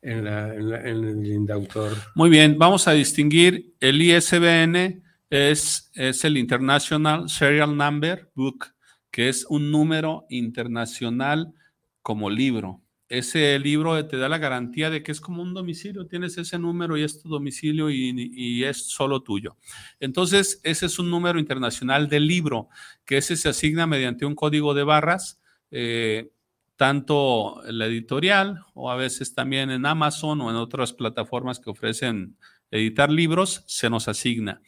[0.00, 1.92] en, la, en, la, en el indautor.
[2.14, 8.66] Muy bien, vamos a distinguir el ISBN es, es el International Serial Number Book,
[9.10, 11.52] que es un número internacional
[12.00, 12.80] como libro.
[13.08, 16.96] Ese libro te da la garantía de que es como un domicilio, tienes ese número
[16.96, 19.56] y es tu domicilio y, y, es solo tuyo.
[19.98, 22.68] Entonces, ese es un número internacional del libro,
[23.04, 25.40] que ese se asigna mediante un código de barras,
[25.76, 26.30] eh,
[26.76, 32.36] tanto la editorial o a veces también en Amazon o en otras plataformas que ofrecen
[32.70, 34.62] editar libros, se nos asigna.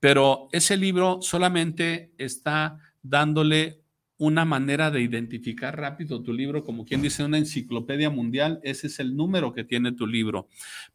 [0.00, 3.80] Pero ese libro solamente está dándole
[4.18, 8.98] una manera de identificar rápido tu libro, como quien dice una enciclopedia mundial, ese es
[9.00, 10.48] el número que tiene tu libro.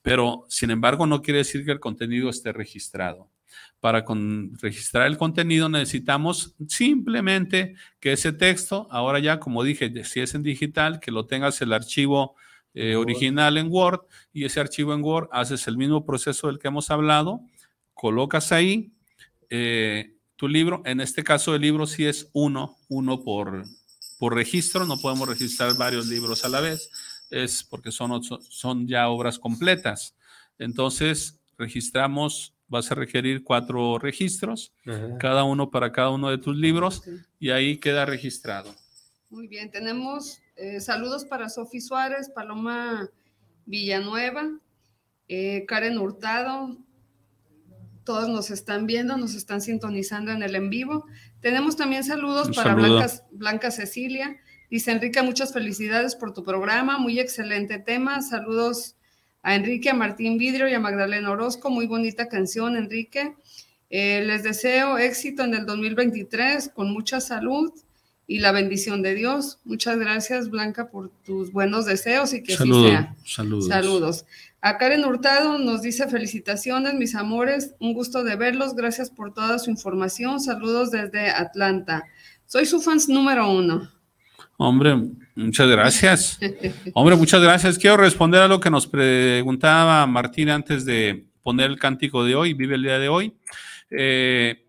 [0.03, 3.31] Pero, sin embargo, no quiere decir que el contenido esté registrado.
[3.79, 10.19] Para con, registrar el contenido necesitamos simplemente que ese texto, ahora ya, como dije, si
[10.19, 12.35] es en digital, que lo tengas el archivo
[12.73, 14.01] eh, original en Word
[14.31, 17.41] y ese archivo en Word haces el mismo proceso del que hemos hablado,
[17.93, 18.91] colocas ahí.
[19.49, 23.63] Eh, tu libro, en este caso el libro sí es uno, uno por,
[24.19, 26.89] por registro, no podemos registrar varios libros a la vez,
[27.29, 30.15] es porque son, son ya obras completas.
[30.57, 35.17] Entonces, registramos, vas a requerir cuatro registros, Ajá.
[35.17, 37.17] cada uno para cada uno de tus libros, okay.
[37.39, 38.73] y ahí queda registrado.
[39.29, 43.09] Muy bien, tenemos eh, saludos para Sofi Suárez, Paloma
[43.65, 44.49] Villanueva,
[45.27, 46.77] eh, Karen Hurtado,
[48.03, 51.05] todos nos están viendo, nos están sintonizando en el en vivo.
[51.41, 52.95] Tenemos también saludos Un para saludo.
[52.97, 54.37] Blanca, Blanca, Cecilia.
[54.71, 58.23] Dice Enrique, muchas felicidades por tu programa, muy excelente tema.
[58.23, 58.95] Saludos
[59.41, 61.69] a Enrique, a Martín Vidrio y a Magdalena Orozco.
[61.69, 63.35] Muy bonita canción, Enrique.
[63.89, 67.71] Eh, les deseo éxito en el 2023 con mucha salud
[68.27, 69.59] y la bendición de Dios.
[69.63, 73.15] Muchas gracias, Blanca, por tus buenos deseos y que así sea.
[73.25, 73.67] saludos.
[73.67, 74.25] Saludos.
[74.61, 79.57] A Karen Hurtado nos dice felicitaciones, mis amores, un gusto de verlos, gracias por toda
[79.57, 82.03] su información, saludos desde Atlanta.
[82.45, 83.89] Soy su fans número uno.
[84.61, 84.93] Hombre,
[85.35, 86.37] muchas gracias.
[86.93, 87.77] Hombre, muchas gracias.
[87.77, 92.53] Quiero responder a lo que nos preguntaba Martín antes de poner el cántico de hoy,
[92.53, 93.37] vive el día de hoy.
[93.89, 94.65] Eh,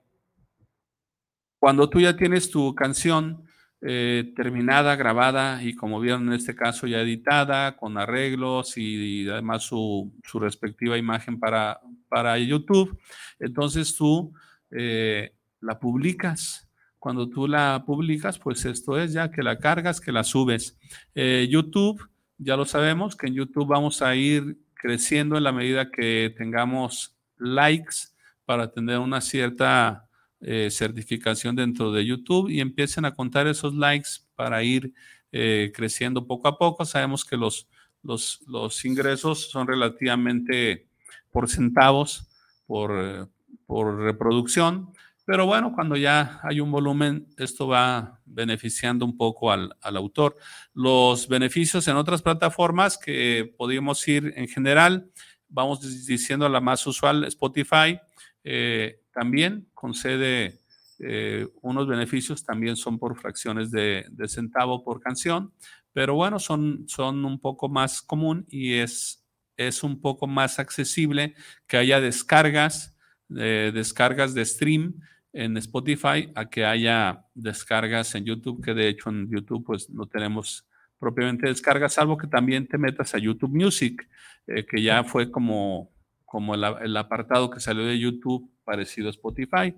[1.58, 3.44] cuando tú ya tienes tu canción,
[3.82, 9.64] eh, terminada, grabada y como vieron en este caso ya editada, con arreglos y, además
[9.64, 12.96] su, su, respectiva imagen para, para YouTube.
[13.40, 14.32] Entonces tú
[14.70, 16.69] eh, la publicas.
[17.00, 20.78] Cuando tú la publicas, pues esto es ya que la cargas, que la subes.
[21.14, 25.90] Eh, YouTube, ya lo sabemos, que en YouTube vamos a ir creciendo en la medida
[25.90, 27.96] que tengamos likes
[28.44, 30.06] para tener una cierta
[30.42, 34.92] eh, certificación dentro de YouTube y empiecen a contar esos likes para ir
[35.32, 36.84] eh, creciendo poco a poco.
[36.84, 37.66] Sabemos que los,
[38.02, 40.86] los, los ingresos son relativamente
[41.30, 42.28] por centavos,
[42.66, 43.30] por,
[43.66, 44.92] por reproducción,
[45.24, 50.36] pero bueno, cuando ya hay un volumen, esto va beneficiando un poco al, al autor.
[50.74, 55.10] Los beneficios en otras plataformas que podríamos ir en general,
[55.48, 57.98] vamos diciendo la más usual, Spotify,
[58.44, 60.60] eh, también concede
[60.98, 65.52] eh, unos beneficios, también son por fracciones de, de, centavo por canción,
[65.92, 69.24] pero bueno, son, son un poco más común y es,
[69.56, 71.34] es un poco más accesible
[71.66, 72.94] que haya descargas,
[73.36, 74.94] eh, descargas de stream
[75.32, 80.06] en Spotify a que haya descargas en YouTube, que de hecho en YouTube pues no
[80.06, 80.66] tenemos
[80.98, 84.08] propiamente descargas, salvo que también te metas a YouTube Music,
[84.46, 85.90] eh, que ya fue como,
[86.30, 89.74] como el, apartado que salió de YouTube parecido a Spotify.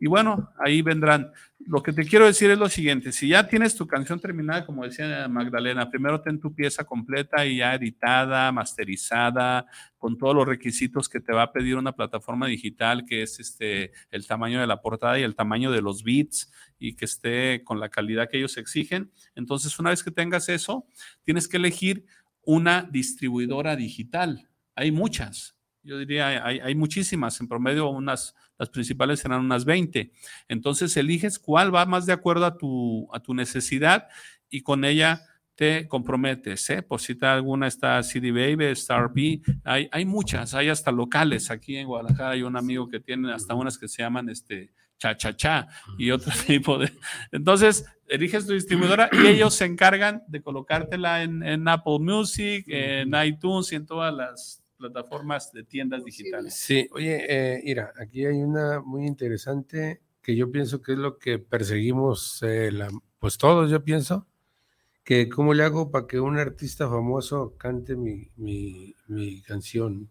[0.00, 1.30] Y bueno, ahí vendrán.
[1.60, 4.82] Lo que te quiero decir es lo siguiente, si ya tienes tu canción terminada, como
[4.82, 9.64] decía Magdalena, primero ten tu pieza completa y ya editada, masterizada,
[9.96, 13.92] con todos los requisitos que te va a pedir una plataforma digital, que es este,
[14.10, 16.50] el tamaño de la portada y el tamaño de los bits
[16.80, 19.12] y que esté con la calidad que ellos exigen.
[19.36, 20.84] Entonces, una vez que tengas eso,
[21.22, 22.06] tienes que elegir
[22.42, 24.48] una distribuidora digital.
[24.74, 30.12] Hay muchas, yo diría, hay, hay, muchísimas, en promedio unas, las principales serán unas 20.
[30.48, 34.08] Entonces eliges cuál va más de acuerdo a tu, a tu necesidad
[34.48, 35.22] y con ella
[35.54, 36.82] te comprometes, ¿eh?
[36.82, 41.50] Por citar alguna, está CD Baby, Star B, hay, hay muchas, hay hasta locales.
[41.50, 45.16] Aquí en Guadalajara hay un amigo que tiene hasta unas que se llaman este cha
[45.16, 45.68] cha cha
[45.98, 46.90] y otro tipo de.
[47.32, 53.12] Entonces, eliges tu distribuidora y ellos se encargan de colocártela en, en Apple Music, en
[53.24, 56.54] iTunes y en todas las plataformas de tiendas digitales.
[56.54, 61.18] Sí, oye, eh, mira, aquí hay una muy interesante que yo pienso que es lo
[61.18, 64.26] que perseguimos, eh, la- pues todos, yo pienso,
[65.04, 70.08] que cómo le hago para que un artista famoso cante mi, mi, mi canción.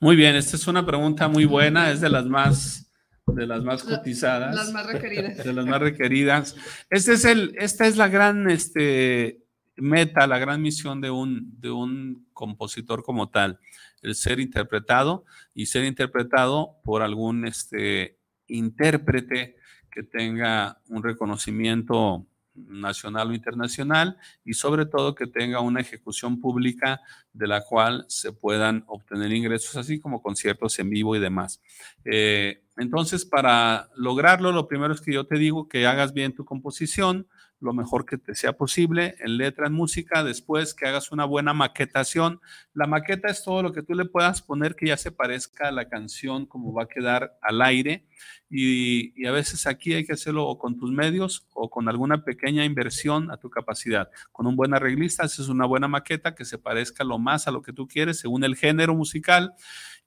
[0.00, 2.90] Muy bien, esta es una pregunta muy buena, es de las más,
[3.26, 4.54] de las más cotizadas.
[4.54, 5.36] Las más requeridas.
[5.44, 6.56] de las más requeridas.
[6.90, 9.42] Este es el, esta es la gran este,
[9.78, 13.58] meta, la gran misión de un, de un compositor como tal,
[14.02, 15.24] el ser interpretado
[15.54, 19.56] y ser interpretado por algún este, intérprete
[19.90, 22.26] que tenga un reconocimiento
[22.66, 27.00] nacional o internacional y sobre todo que tenga una ejecución pública
[27.32, 31.60] de la cual se puedan obtener ingresos, así como conciertos en vivo y demás.
[32.04, 36.44] Eh, entonces, para lograrlo, lo primero es que yo te digo que hagas bien tu
[36.44, 37.26] composición,
[37.60, 41.52] lo mejor que te sea posible, en letra, en música, después que hagas una buena
[41.54, 42.40] maquetación.
[42.72, 45.72] La maqueta es todo lo que tú le puedas poner que ya se parezca a
[45.72, 48.06] la canción, como va a quedar al aire.
[48.48, 53.30] Y, a veces aquí hay que hacerlo con tus medios o con alguna pequeña inversión
[53.30, 54.10] a tu capacidad.
[54.32, 57.62] Con un buen arreglista haces una buena maqueta que se parezca lo más a lo
[57.62, 59.52] que tú quieres según el género musical.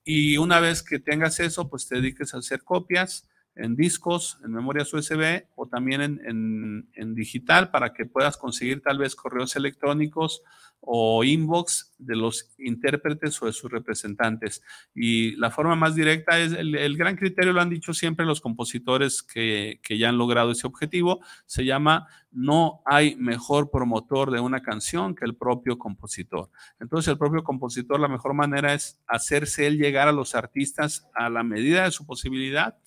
[0.03, 4.51] Y una vez que tengas eso, pues te dediques a hacer copias en discos, en
[4.51, 10.41] memorias USB o también en, en- digital para que puedas conseguir tal vez correos electrónicos
[10.79, 14.63] o inbox de los intérpretes o de sus representantes.
[14.95, 18.41] Y la forma más directa es, el, el gran criterio lo han dicho siempre los
[18.41, 24.39] compositores que, que ya han logrado ese objetivo, se llama no hay mejor promotor de
[24.39, 26.49] una canción que el propio compositor.
[26.79, 31.29] Entonces el propio compositor, la mejor manera es hacerse él llegar a los artistas a
[31.29, 32.77] la medida de su posibilidad.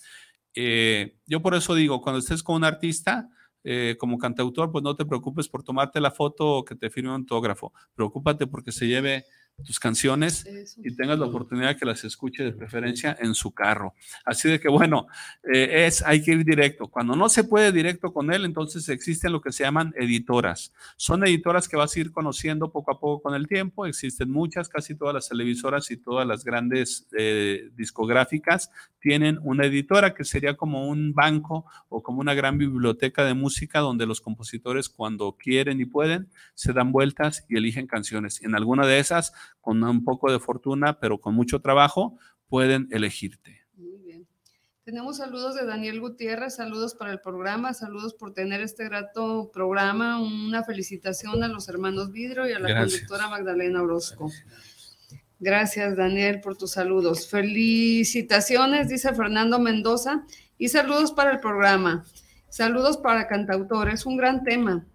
[0.54, 3.28] Eh, yo por eso digo, cuando estés con un artista,
[3.66, 7.08] eh, como cantautor, pues no te preocupes por tomarte la foto o que te firme
[7.08, 7.72] un autógrafo.
[7.94, 9.24] Preocúpate porque se lleve
[9.62, 10.80] tus canciones Eso.
[10.84, 13.94] y tengas la oportunidad que las escuche de preferencia en su carro.
[14.24, 15.06] Así de que bueno,
[15.44, 16.88] eh, es, hay que ir directo.
[16.88, 20.72] Cuando no se puede directo con él, entonces existen lo que se llaman editoras.
[20.96, 23.86] Son editoras que vas a ir conociendo poco a poco con el tiempo.
[23.86, 28.70] Existen muchas, casi todas las televisoras y todas las grandes eh, discográficas
[29.04, 33.80] tienen una editora que sería como un banco o como una gran biblioteca de música
[33.80, 38.40] donde los compositores cuando quieren y pueden se dan vueltas y eligen canciones.
[38.42, 42.16] En alguna de esas, con un poco de fortuna, pero con mucho trabajo,
[42.48, 43.66] pueden elegirte.
[43.76, 44.26] Muy bien.
[44.84, 50.18] Tenemos saludos de Daniel Gutiérrez, saludos para el programa, saludos por tener este grato programa,
[50.18, 53.02] una felicitación a los hermanos Vidro y a la Gracias.
[53.02, 54.28] conductora Magdalena Orozco.
[54.28, 54.73] Gracias,
[55.44, 57.28] Daniel, por tus saludos.
[57.28, 60.24] Felicitaciones, dice Fernando Mendoza,
[60.58, 62.04] y saludos para el programa.
[62.48, 64.86] Saludos para cantautor, es un gran tema,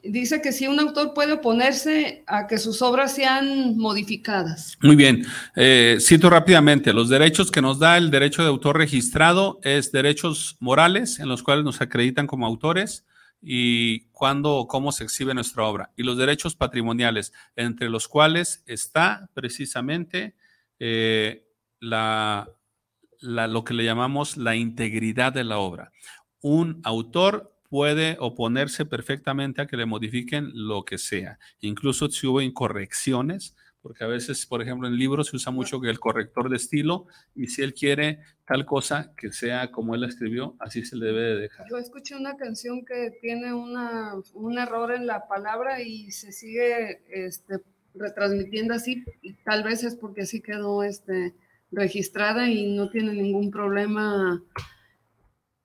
[0.07, 4.77] Dice que si un autor puede oponerse a que sus obras sean modificadas.
[4.83, 5.25] Muy bien,
[5.57, 10.57] eh, cito rápidamente, los derechos que nos da el derecho de autor registrado es derechos
[10.61, 13.05] morales en los cuales nos acreditan como autores
[13.41, 15.91] y cuándo o cómo se exhibe nuestra obra.
[15.97, 20.35] Y los derechos patrimoniales, entre los cuales está precisamente
[20.79, 21.47] eh,
[21.81, 25.93] lo que le llamamos la integridad de la obra.
[26.41, 32.41] Un autor puede oponerse perfectamente a que le modifiquen lo que sea, incluso si hubo
[32.41, 33.55] incorrecciones,
[33.85, 37.07] porque a veces, por ejemplo, en libros se usa mucho que el corrector de estilo
[37.35, 41.07] y si él quiere tal cosa que sea como él la escribió, así se le
[41.07, 41.67] debe de dejar.
[41.69, 47.03] Yo escuché una canción que tiene una, un error en la palabra y se sigue
[47.11, 47.61] este,
[47.95, 51.35] retransmitiendo así, y tal vez es porque así quedó este,
[51.71, 54.43] registrada y no tiene ningún problema.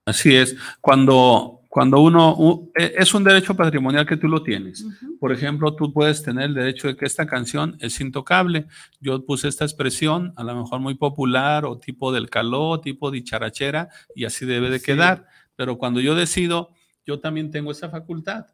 [0.06, 0.58] Así es.
[0.82, 4.84] Cuando cuando uno, u- e- es un derecho patrimonial que tú lo tienes.
[5.20, 8.66] Por ejemplo, tú puedes tener el derecho de que esta canción es intocable.
[9.00, 13.90] Yo puse esta expresión, a lo mejor muy popular o tipo del caló, tipo dicharachera,
[14.16, 14.86] y así debe de Sí.
[14.86, 15.28] quedar.
[15.56, 16.72] Pero cuando yo decido,
[17.06, 18.48] yo también tengo esa facultad.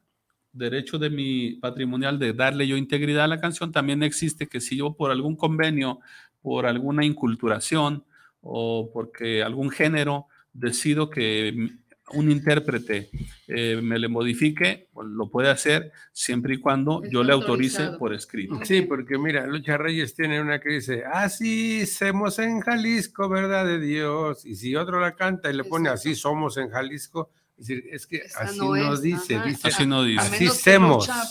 [0.51, 4.77] Derecho de mi patrimonial de darle yo integridad a la canción, también existe que si
[4.77, 5.99] yo por algún convenio,
[6.41, 8.03] por alguna inculturación
[8.41, 11.71] o porque algún género decido que
[12.13, 13.09] un intérprete
[13.47, 18.59] eh, me le modifique, lo puede hacer siempre y cuando yo le autorice por escrito.
[18.63, 23.79] Sí, porque mira, Lucha Reyes tiene una que dice, así somos en Jalisco, verdad de
[23.79, 24.45] Dios.
[24.45, 26.09] Y si otro la canta y le pone Exacto.
[26.09, 29.67] así somos en Jalisco, es decir, es que Esa así no no, es, dice, dice,
[29.67, 30.19] Así no dice.
[30.21, 30.45] Así
[30.79, 31.23] Lucha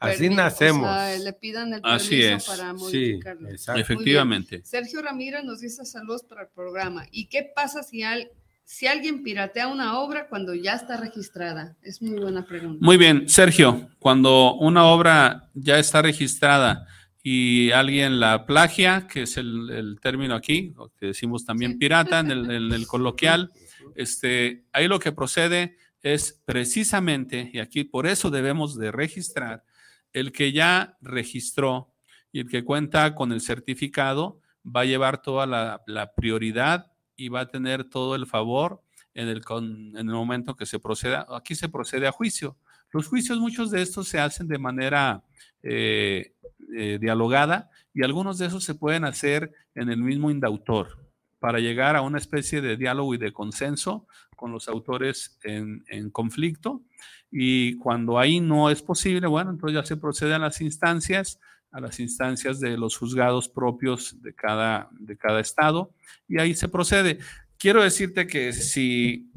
[0.00, 0.90] así nacemos.
[0.90, 2.58] O sea, le pidan el Así permiso es.
[2.58, 3.48] para sí, modificarlo.
[3.50, 3.80] exacto.
[3.80, 4.62] Efectivamente.
[4.64, 7.06] Sergio Ramírez nos dice saludos para el programa.
[7.10, 8.30] ¿Y qué pasa si, al-
[8.64, 11.76] si alguien piratea una obra cuando ya está registrada?
[11.82, 12.84] Es muy buena pregunta.
[12.84, 16.86] Muy bien, Sergio, cuando una obra ya está registrada
[17.22, 21.78] y alguien la plagia, que es el, el término aquí, que decimos también Sí.
[21.78, 23.50] pirata en el, en el coloquial,
[23.94, 29.64] este, ahí lo que procede es precisamente, y aquí por eso debemos de registrar,
[30.12, 31.94] el que ya registró
[32.30, 37.28] y el que cuenta con el certificado va a llevar toda la, la prioridad y
[37.28, 38.82] va a tener todo el favor
[39.14, 41.26] en el, con- en el momento que se proceda.
[41.30, 42.56] Aquí se procede a juicio.
[42.92, 45.22] Los juicios, muchos de estos se hacen de manera
[45.62, 46.34] eh,
[46.76, 50.98] eh, dialogada y algunos de esos se pueden hacer en el mismo indautor
[51.38, 54.06] para llegar a una especie de diálogo y de consenso
[54.36, 56.82] con los autores en, en conflicto.
[57.30, 61.40] Y cuando ahí no es posible, bueno, entonces ya se procede a las instancias,
[61.74, 65.92] a las instancias de los juzgados propios de cada, de cada estado,
[66.28, 67.18] y ahí se procede.
[67.58, 69.32] Quiero decirte que si,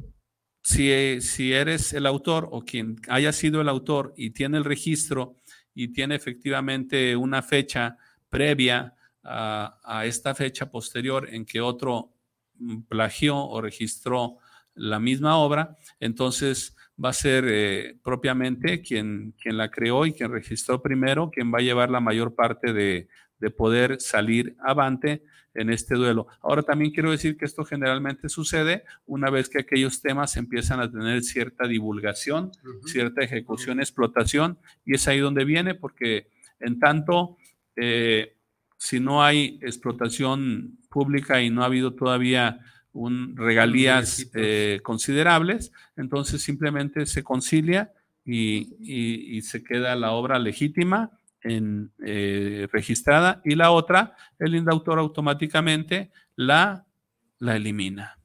[0.61, 5.35] si, si eres el autor o quien haya sido el autor y tiene el registro
[5.73, 7.97] y tiene efectivamente una fecha
[8.29, 12.13] previa a, a esta fecha posterior en que otro
[12.87, 14.37] plagió o registró
[14.75, 20.31] la misma obra, entonces va a ser eh, propiamente quien, quien la creó y quien
[20.31, 23.07] registró primero, quien va a llevar la mayor parte de,
[23.39, 25.23] de poder salir avante
[25.53, 26.27] en este duelo.
[26.41, 30.91] Ahora también quiero decir que esto generalmente sucede una vez que aquellos temas empiezan a
[30.91, 32.51] tener cierta divulgación,
[32.85, 36.29] cierta ejecución, explotación, y es ahí donde viene, porque
[36.59, 37.37] en tanto,
[37.75, 38.35] eh,
[38.77, 42.59] si no hay explotación pública y no ha habido todavía
[42.97, 47.93] un regalías eh, considerables, entonces simplemente se concilia
[48.25, 54.55] y, y- y se queda la obra legítima en, eh, registrada y la otra, el
[54.55, 56.85] indautor automáticamente la,
[57.39, 58.17] la elimina.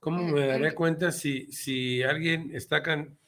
[0.00, 3.18] ¿Cómo me daré cuenta si, si alguien está, can-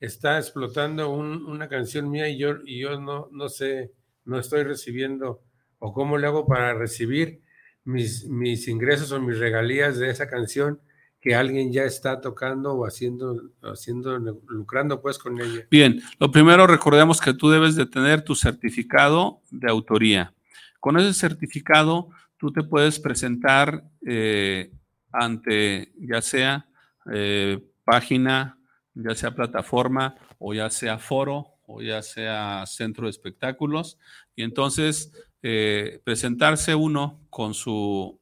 [0.00, 3.92] está explotando un- una canción mía y yo, y yo no, no sé,
[4.24, 5.42] no estoy recibiendo,
[5.78, 7.40] o cómo le hago para recibir
[7.84, 10.80] mis, ingresos o mis regalías de esa canción
[11.20, 15.66] que alguien ya está tocando o haciendo, haciendo lucrando pues con ella?
[15.70, 20.34] Bien, lo primero recordemos que tú debes de tener tu certificado de autoría.
[20.80, 22.08] Con ese certificado
[22.38, 24.72] tú te puedes presentar eh,
[25.12, 26.66] ante ya sea
[27.12, 28.58] eh, página,
[28.94, 33.98] ya sea plataforma o ya sea foro o ya sea centro de espectáculos
[34.34, 35.12] y entonces
[35.42, 38.20] eh, presentarse uno con su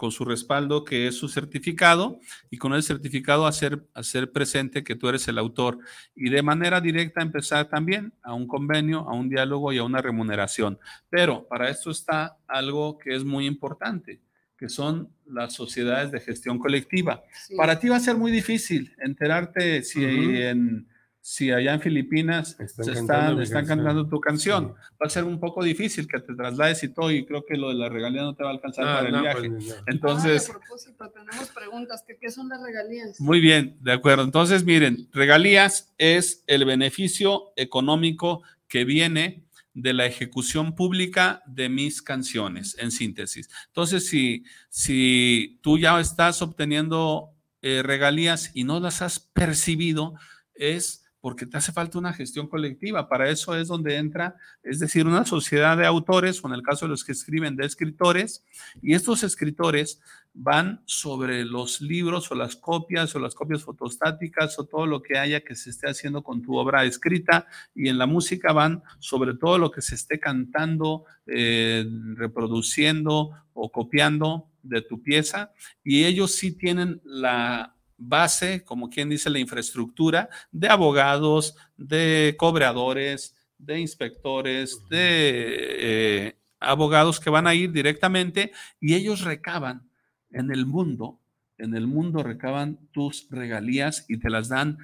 [0.00, 4.96] con su respaldo que es su certificado y con el certificado hacer, hacer presente que
[4.96, 5.78] tú eres el autor
[6.14, 10.00] y de manera directa empezar también a un convenio, a un diálogo y a una
[10.00, 10.78] remuneración.
[11.10, 14.22] Pero para esto está algo que es muy importante,
[14.56, 17.22] que son las sociedades de gestión colectiva.
[17.46, 17.54] Sí.
[17.54, 20.30] Para ti va a ser muy difícil enterarte si, Ujú.
[20.34, 20.88] en,
[21.22, 24.68] si allá en Filipinas Están se cantando están, mi están cantando tu canción.
[24.76, 24.94] Sí.
[25.02, 27.68] Va a ser un poco difícil que te traslades y todo, y creo que lo
[27.68, 29.50] de la regalía no te va a alcanzar Ah, para el viaje.
[29.50, 29.74] pues, no.
[29.86, 32.02] Entonces, a propósito, tenemos preguntas.
[32.06, 33.20] ¿Qué, qué son las regalías?
[33.20, 34.24] muy bien, de acuerdo.
[34.24, 39.44] Entonces, miren, regalías es el beneficio económico que viene
[39.74, 43.48] de la ejecución pública de mis canciones, en síntesis.
[43.68, 47.30] Entonces, si, si tú ya estás obteniendo
[47.62, 50.14] eh, regalías y no las has percibido,
[50.54, 53.08] es porque te hace falta una gestión colectiva.
[53.08, 56.86] Para eso es donde entra, es decir, una sociedad de autores, o en el caso
[56.86, 58.44] de los que escriben, de escritores,
[58.82, 60.00] y estos escritores
[60.32, 65.18] van sobre los libros o las copias o las copias fotostáticas o todo lo que
[65.18, 69.34] haya que se esté haciendo con tu obra escrita y en la música van sobre
[69.34, 75.52] todo lo que se esté cantando, eh, reproduciendo o copiando de tu pieza
[75.82, 83.36] y ellos sí tienen la base, como quien dice, la infraestructura de abogados, de cobradores,
[83.58, 89.88] de inspectores, de eh, abogados que van a ir directamente y ellos recaban
[90.30, 91.20] en el mundo,
[91.58, 94.78] en el mundo recaban tus regalías y te las dan.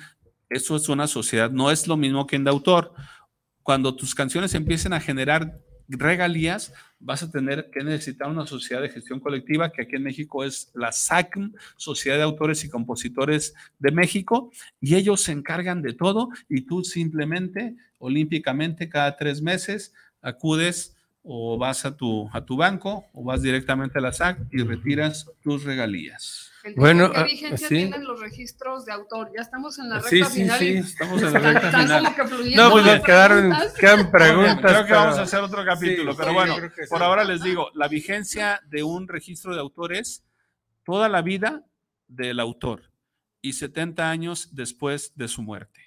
[0.49, 2.93] Eso es una sociedad, no es lo mismo que en de autor.
[3.63, 5.59] Cuando tus canciones empiecen a generar
[5.89, 10.45] regalías, vas a tener que necesitar una sociedad de gestión colectiva, que aquí en México
[10.45, 15.93] es la SACM, Sociedad de Autores y Compositores de México, y ellos se encargan de
[15.93, 22.57] todo y tú simplemente, olímpicamente, cada tres meses acudes o vas a tu, a tu
[22.57, 26.53] banco o vas directamente a la SAC y retiras tus regalías.
[26.75, 27.75] Bueno, ¿Qué ah, vigencia sí.
[27.77, 29.31] tienen los registros de autor?
[29.37, 30.59] Ya estamos en la recta Sí, sí, final.
[30.59, 32.05] sí, y Estamos en la recta están final.
[32.05, 33.75] como que fluyendo No, pues las nos quedaron, preguntas.
[33.79, 34.59] quedan preguntas.
[34.73, 36.55] Creo que vamos pero- a hacer otro capítulo, Sí, pero sí, bueno,
[36.89, 37.05] por sí.
[37.05, 40.25] ahora les digo, la vigencia de un registro de autores
[40.85, 41.65] toda la vida
[42.09, 42.91] del autor
[43.41, 45.81] y 70 años después de su muerte.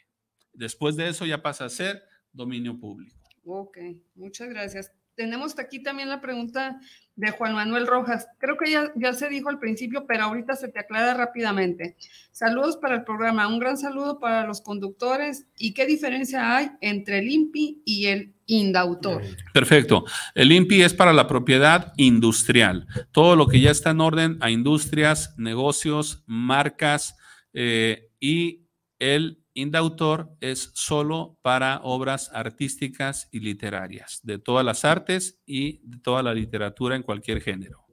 [0.53, 3.17] Después de eso ya pasa a ser dominio público.
[3.45, 3.77] Ok,
[4.15, 4.91] muchas gracias.
[5.19, 6.79] Tenemos aquí también la pregunta
[7.17, 8.25] de Juan Manuel Rojas.
[8.37, 11.97] Creo que ya, se dijo al principio, pero ahorita se te aclara rápidamente.
[12.31, 13.45] Saludos para el programa.
[13.49, 15.45] Un gran saludo para los conductores.
[15.57, 19.21] ¿Y qué diferencia hay entre el INPI y el INDAUTOR?
[19.53, 20.05] Perfecto.
[20.35, 22.87] El INPI es para la propiedad industrial.
[23.11, 27.17] Todo lo que ya está en orden a industrias, negocios, marcas
[27.51, 35.39] eh, y el indautor es solo para obras artísticas y literarias, de todas las artes
[35.45, 37.85] y de toda la literatura en cualquier género.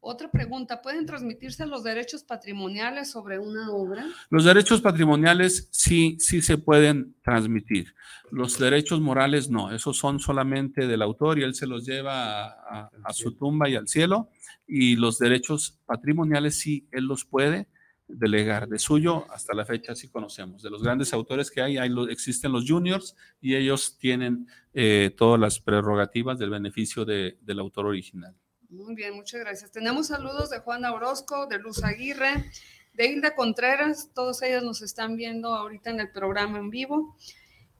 [0.00, 4.06] Otra pregunta, ¿pueden transmitirse los derechos patrimoniales sobre una obra?
[4.30, 7.94] Los derechos patrimoniales sí, sí se pueden transmitir.
[8.30, 12.46] Los derechos morales no, esos son solamente del autor y él se los lleva a,
[12.70, 14.30] a- a su tumba y al cielo.
[14.66, 17.66] Y los derechos patrimoniales sí, él los puede
[18.08, 18.68] delegar.
[18.68, 20.62] De suyo, hasta la fecha sí conocemos.
[20.62, 25.38] De los grandes autores que hay, hay existen los juniors y ellos tienen eh, todas
[25.38, 28.34] las prerrogativas del beneficio de- del autor original.
[28.70, 29.70] Muy bien, muchas gracias.
[29.70, 32.50] Tenemos saludos de Juana Orozco, de Luz Aguirre,
[32.94, 34.10] de Hilda Contreras.
[34.14, 37.16] Todos ellos nos están viendo ahorita en el programa en vivo.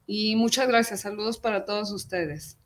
[0.07, 1.01] Y muchas gracias.
[1.01, 2.57] Saludos para todos ustedes.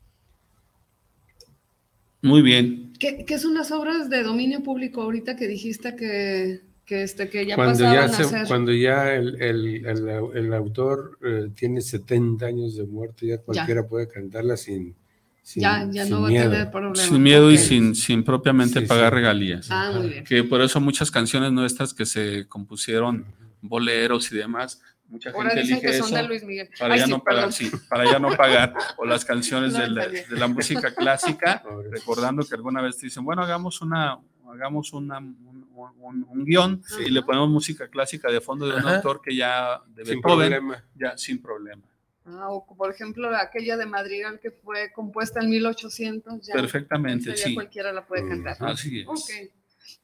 [2.22, 2.94] Muy bien.
[2.98, 7.46] ¿Qué, qué son las obras de dominio público ahorita que dijiste que, que, este, que
[7.46, 8.46] ya cuando ya, a se- ser?
[8.46, 13.86] cuando ya el, el- el- el autor eh, tiene 70 años de muerte, ya cualquiera
[13.86, 14.94] puede cantarla sin,
[15.42, 16.46] sin, ya ya sin no va miedo.
[16.48, 16.96] a tener problema.
[16.96, 19.16] Sin miedo y sin, sin propiamente Sí, pagar sí.
[19.16, 19.68] regalías.
[19.70, 20.24] Ah, muy bien.
[20.24, 23.24] que por eso muchas canciones nuestras que se compusieron,
[23.62, 26.68] boleros y demás, mucha Ahora gente elige que son eso de Luis Miguel.
[26.78, 29.80] para Ay, ya sí, no pagar, sí, para ya no pagar, o las canciones No,
[29.80, 34.18] de, la, de la música clásica, recordando que alguna vez te dicen, bueno, hagamos una,
[34.52, 35.53] hagamos una, un,
[35.98, 38.96] un- un guion y le ponemos música clásica de fondo de un Ajá.
[38.96, 40.84] autor que ya de Sin Beethoven, problema.
[40.94, 41.82] ya sin problema.
[42.26, 46.46] Ah, o por ejemplo, aquella de Madrigal que fue compuesta en 1800.
[46.46, 47.54] Ya, Perfectamente, sí.
[47.54, 48.56] cualquiera la puede cantar.
[48.60, 49.06] Así es.
[49.08, 49.52] Ok.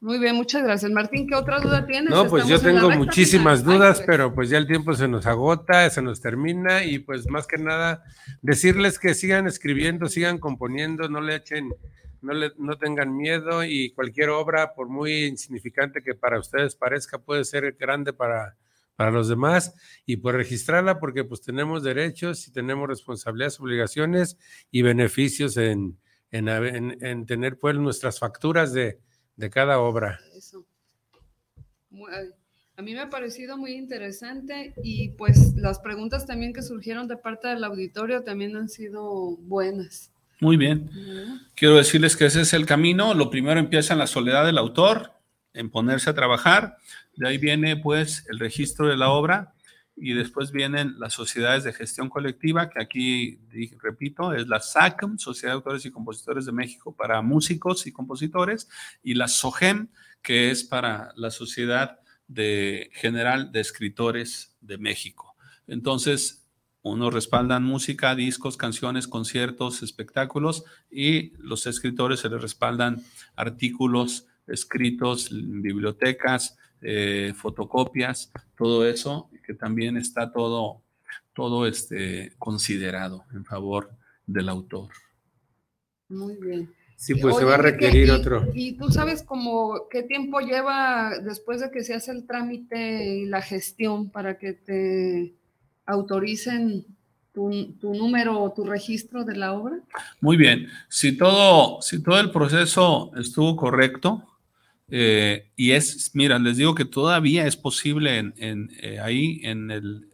[0.01, 0.91] Muy bien, muchas gracias.
[0.91, 2.11] Martín, ¿qué otra duda tienes?
[2.11, 3.73] No, pues yo Estamos tengo muchísimas final.
[3.73, 4.07] Ay, dudas, pues.
[4.07, 7.59] pero pues ya el tiempo se nos agota, se nos termina y pues más que
[7.59, 8.03] nada
[8.43, 11.71] decirles que sigan escribiendo, sigan componiendo, no le echen,
[12.23, 17.19] no, le, no tengan miedo y cualquier obra, por muy insignificante que para ustedes parezca,
[17.19, 18.57] puede ser grande para,
[18.97, 19.75] para los demás
[20.05, 24.37] y pues registrarla porque pues tenemos derechos y tenemos responsabilidades, obligaciones
[24.71, 25.99] y beneficios en,
[26.31, 28.99] en, en- en tener pues nuestras facturas de,
[29.41, 30.21] de cada obra.
[30.37, 30.65] Eso.
[32.77, 37.17] A mí me ha parecido muy interesante y pues las preguntas también que surgieron de
[37.17, 40.13] parte del auditorio también han sido buenas.
[40.41, 40.91] Muy bien.
[41.55, 43.15] Quiero decirles que ese es el camino.
[43.15, 45.13] Lo primero empieza en la soledad del autor,
[45.53, 46.77] en ponerse a trabajar.
[47.17, 49.55] De ahí viene, pues, el registro de la obra
[50.03, 53.39] y después vienen las sociedades de gestión colectiva, que aquí,
[53.79, 58.69] repito, es la SACM, Sociedad de Autores y Compositores de México, para músicos y compositores,
[59.03, 59.89] y la SOGEM,
[60.23, 65.37] que es para la Sociedad de General de Escritores de México.
[65.67, 66.47] Entonces,
[66.81, 73.03] unos respaldan música, discos, canciones, conciertos, espectáculos y los escritores se les respaldan
[73.37, 80.81] artículos escritos bibliotecas, eh, fotocopias, todo eso, que también está todo,
[81.35, 83.91] todo este, considerado en favor
[84.25, 84.91] del autor.
[86.09, 86.73] Muy bien.
[86.95, 88.47] Sí, pues se va a ¿qué- requerir y- otro.
[88.55, 93.27] Y tú sabes como qué tiempo lleva después de que se hace el trámite y
[93.27, 95.35] la gestión para que te
[95.87, 96.85] autoricen
[97.33, 99.81] tu, tu número o tu registro de la obra.
[100.21, 104.23] Muy bien, si todo, si todo el proceso estuvo correcto,
[104.91, 109.71] Eh, y es, mira, les digo que todavía es posible en, en, eh, ahí en
[109.71, 110.07] el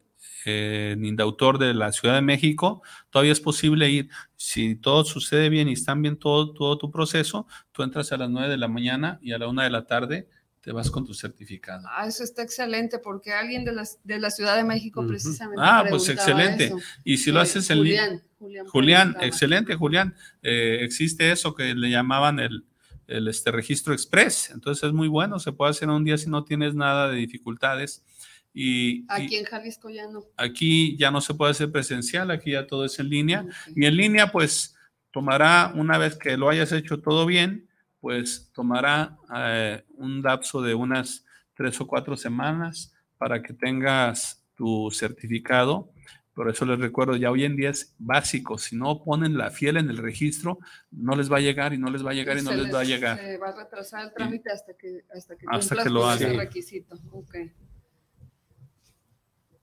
[0.48, 4.08] en Indautor de la Ciudad de México, todavía es posible ir.
[4.36, 8.30] Si todo sucede bien y están bien todo, todo tu proceso, tú entras a las
[8.30, 10.28] 9 de la mañana y a la 1 de la tarde
[10.60, 11.86] te vas con tu certificado.
[11.90, 15.08] Ah, eso está excelente, porque alguien de la, de la Ciudad de México Ujú.
[15.10, 15.60] precisamente.
[15.64, 16.66] Ah, pues excelente.
[16.66, 16.78] eso.
[17.04, 18.04] Y si lo Eh, haces en línea.
[18.04, 20.14] Julián, Julián, Julián, excelente, Julián.
[20.42, 22.64] Eh, existe eso que le llamaban el,
[23.06, 24.50] el, este, registro express.
[24.50, 27.16] Entonces es muy bueno, se puede hacer en un día si no tienes nada de
[27.16, 28.04] dificultades.
[28.52, 30.24] Y, y Aquí en Jalisco ya no.
[30.36, 33.42] aquí ya no se puede hacer presencial, aquí ya todo es en línea.
[33.42, 33.76] Ok.
[33.76, 34.76] Y en línea, pues
[35.10, 37.68] tomará, una vez que lo hayas hecho todo bien,
[38.00, 44.90] pues tomará eh, un lapso de unas tres o cuatro semanas para que tengas tu
[44.90, 45.90] certificado.
[46.36, 48.58] Por eso les recuerdo, ya hoy en día es básico.
[48.58, 50.58] Si no ponen la fiel en el registro,
[50.90, 52.80] no les va a llegar y no les va a llegar y no les va
[52.80, 53.18] a llegar.
[53.18, 56.36] Se va a retrasar el trámite hasta que, hasta que Hasta que lo hagan.
[56.36, 56.94] requisito.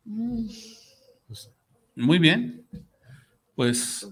[0.06, 0.48] Mm,
[1.96, 2.66] Muy bien.
[3.56, 4.08] Pues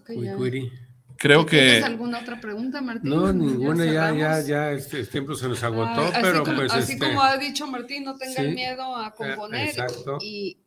[1.18, 3.10] creo que ¿Tienes que alguna otra pregunta, Martín?
[3.10, 6.58] No, ninguna, ya, ya, ya, este, el tiempo se nos agotó, Ah, así pero como,
[6.58, 8.52] pues así este, como ha dicho Martín, no tengan sí.
[8.52, 9.70] miedo a componer.
[9.70, 10.20] exacto.
[10.22, 10.60] Y,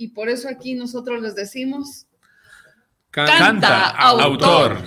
[0.00, 2.06] y por eso aquí nosotros les decimos,
[3.10, 4.72] can- canta, autor.
[4.72, 4.78] autor.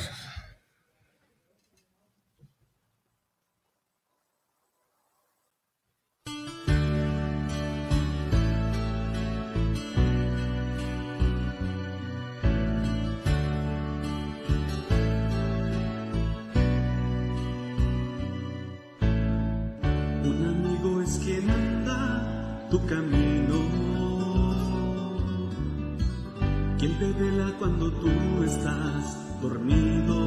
[27.23, 28.11] Vela cuando tú
[28.43, 29.03] estás
[29.41, 30.17] dormido,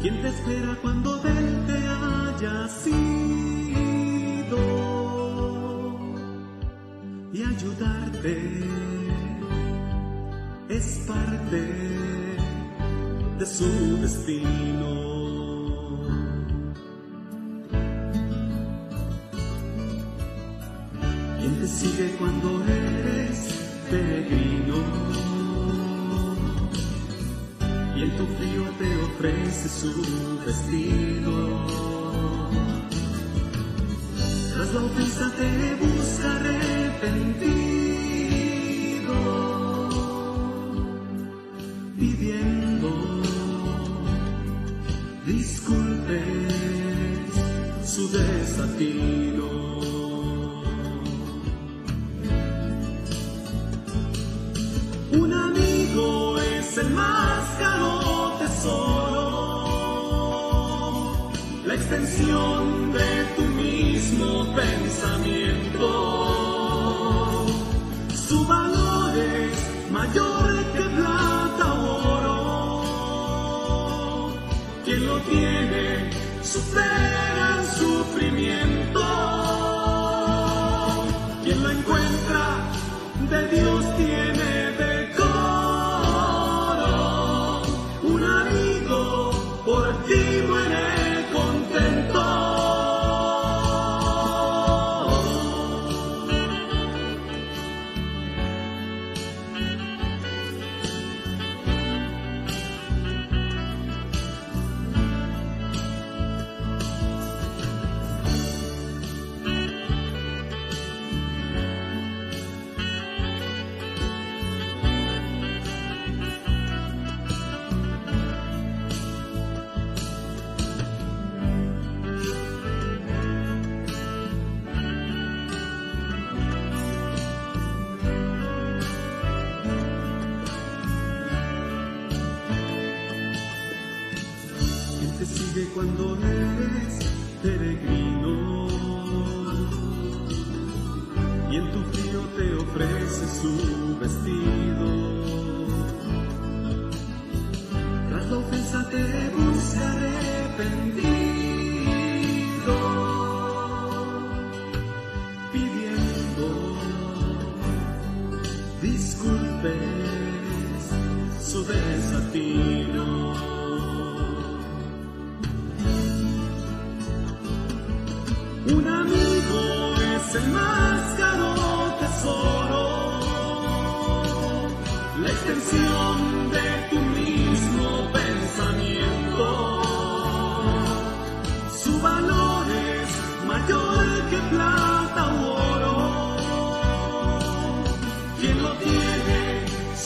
[0.00, 4.62] quien te espera cuando de él te hayas ido
[7.32, 8.34] y ayudarte
[10.68, 11.60] es parte
[13.38, 13.70] de su
[14.04, 15.16] destino.
[21.38, 22.75] quien te sigue cuando eres
[23.90, 24.76] peregrino
[27.96, 29.92] y en tu frío te ofrece su
[30.44, 31.34] vestido.
[34.54, 35.50] Tras la ofensa te
[35.84, 37.85] busca arrepentido,
[74.86, 76.10] Quien lo tiene
[76.44, 79.00] supera el sufrimiento.
[81.42, 82.70] Quien lo encuentra
[83.28, 84.55] de Dios tiene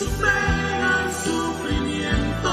[0.01, 2.51] supera el sufrimiento.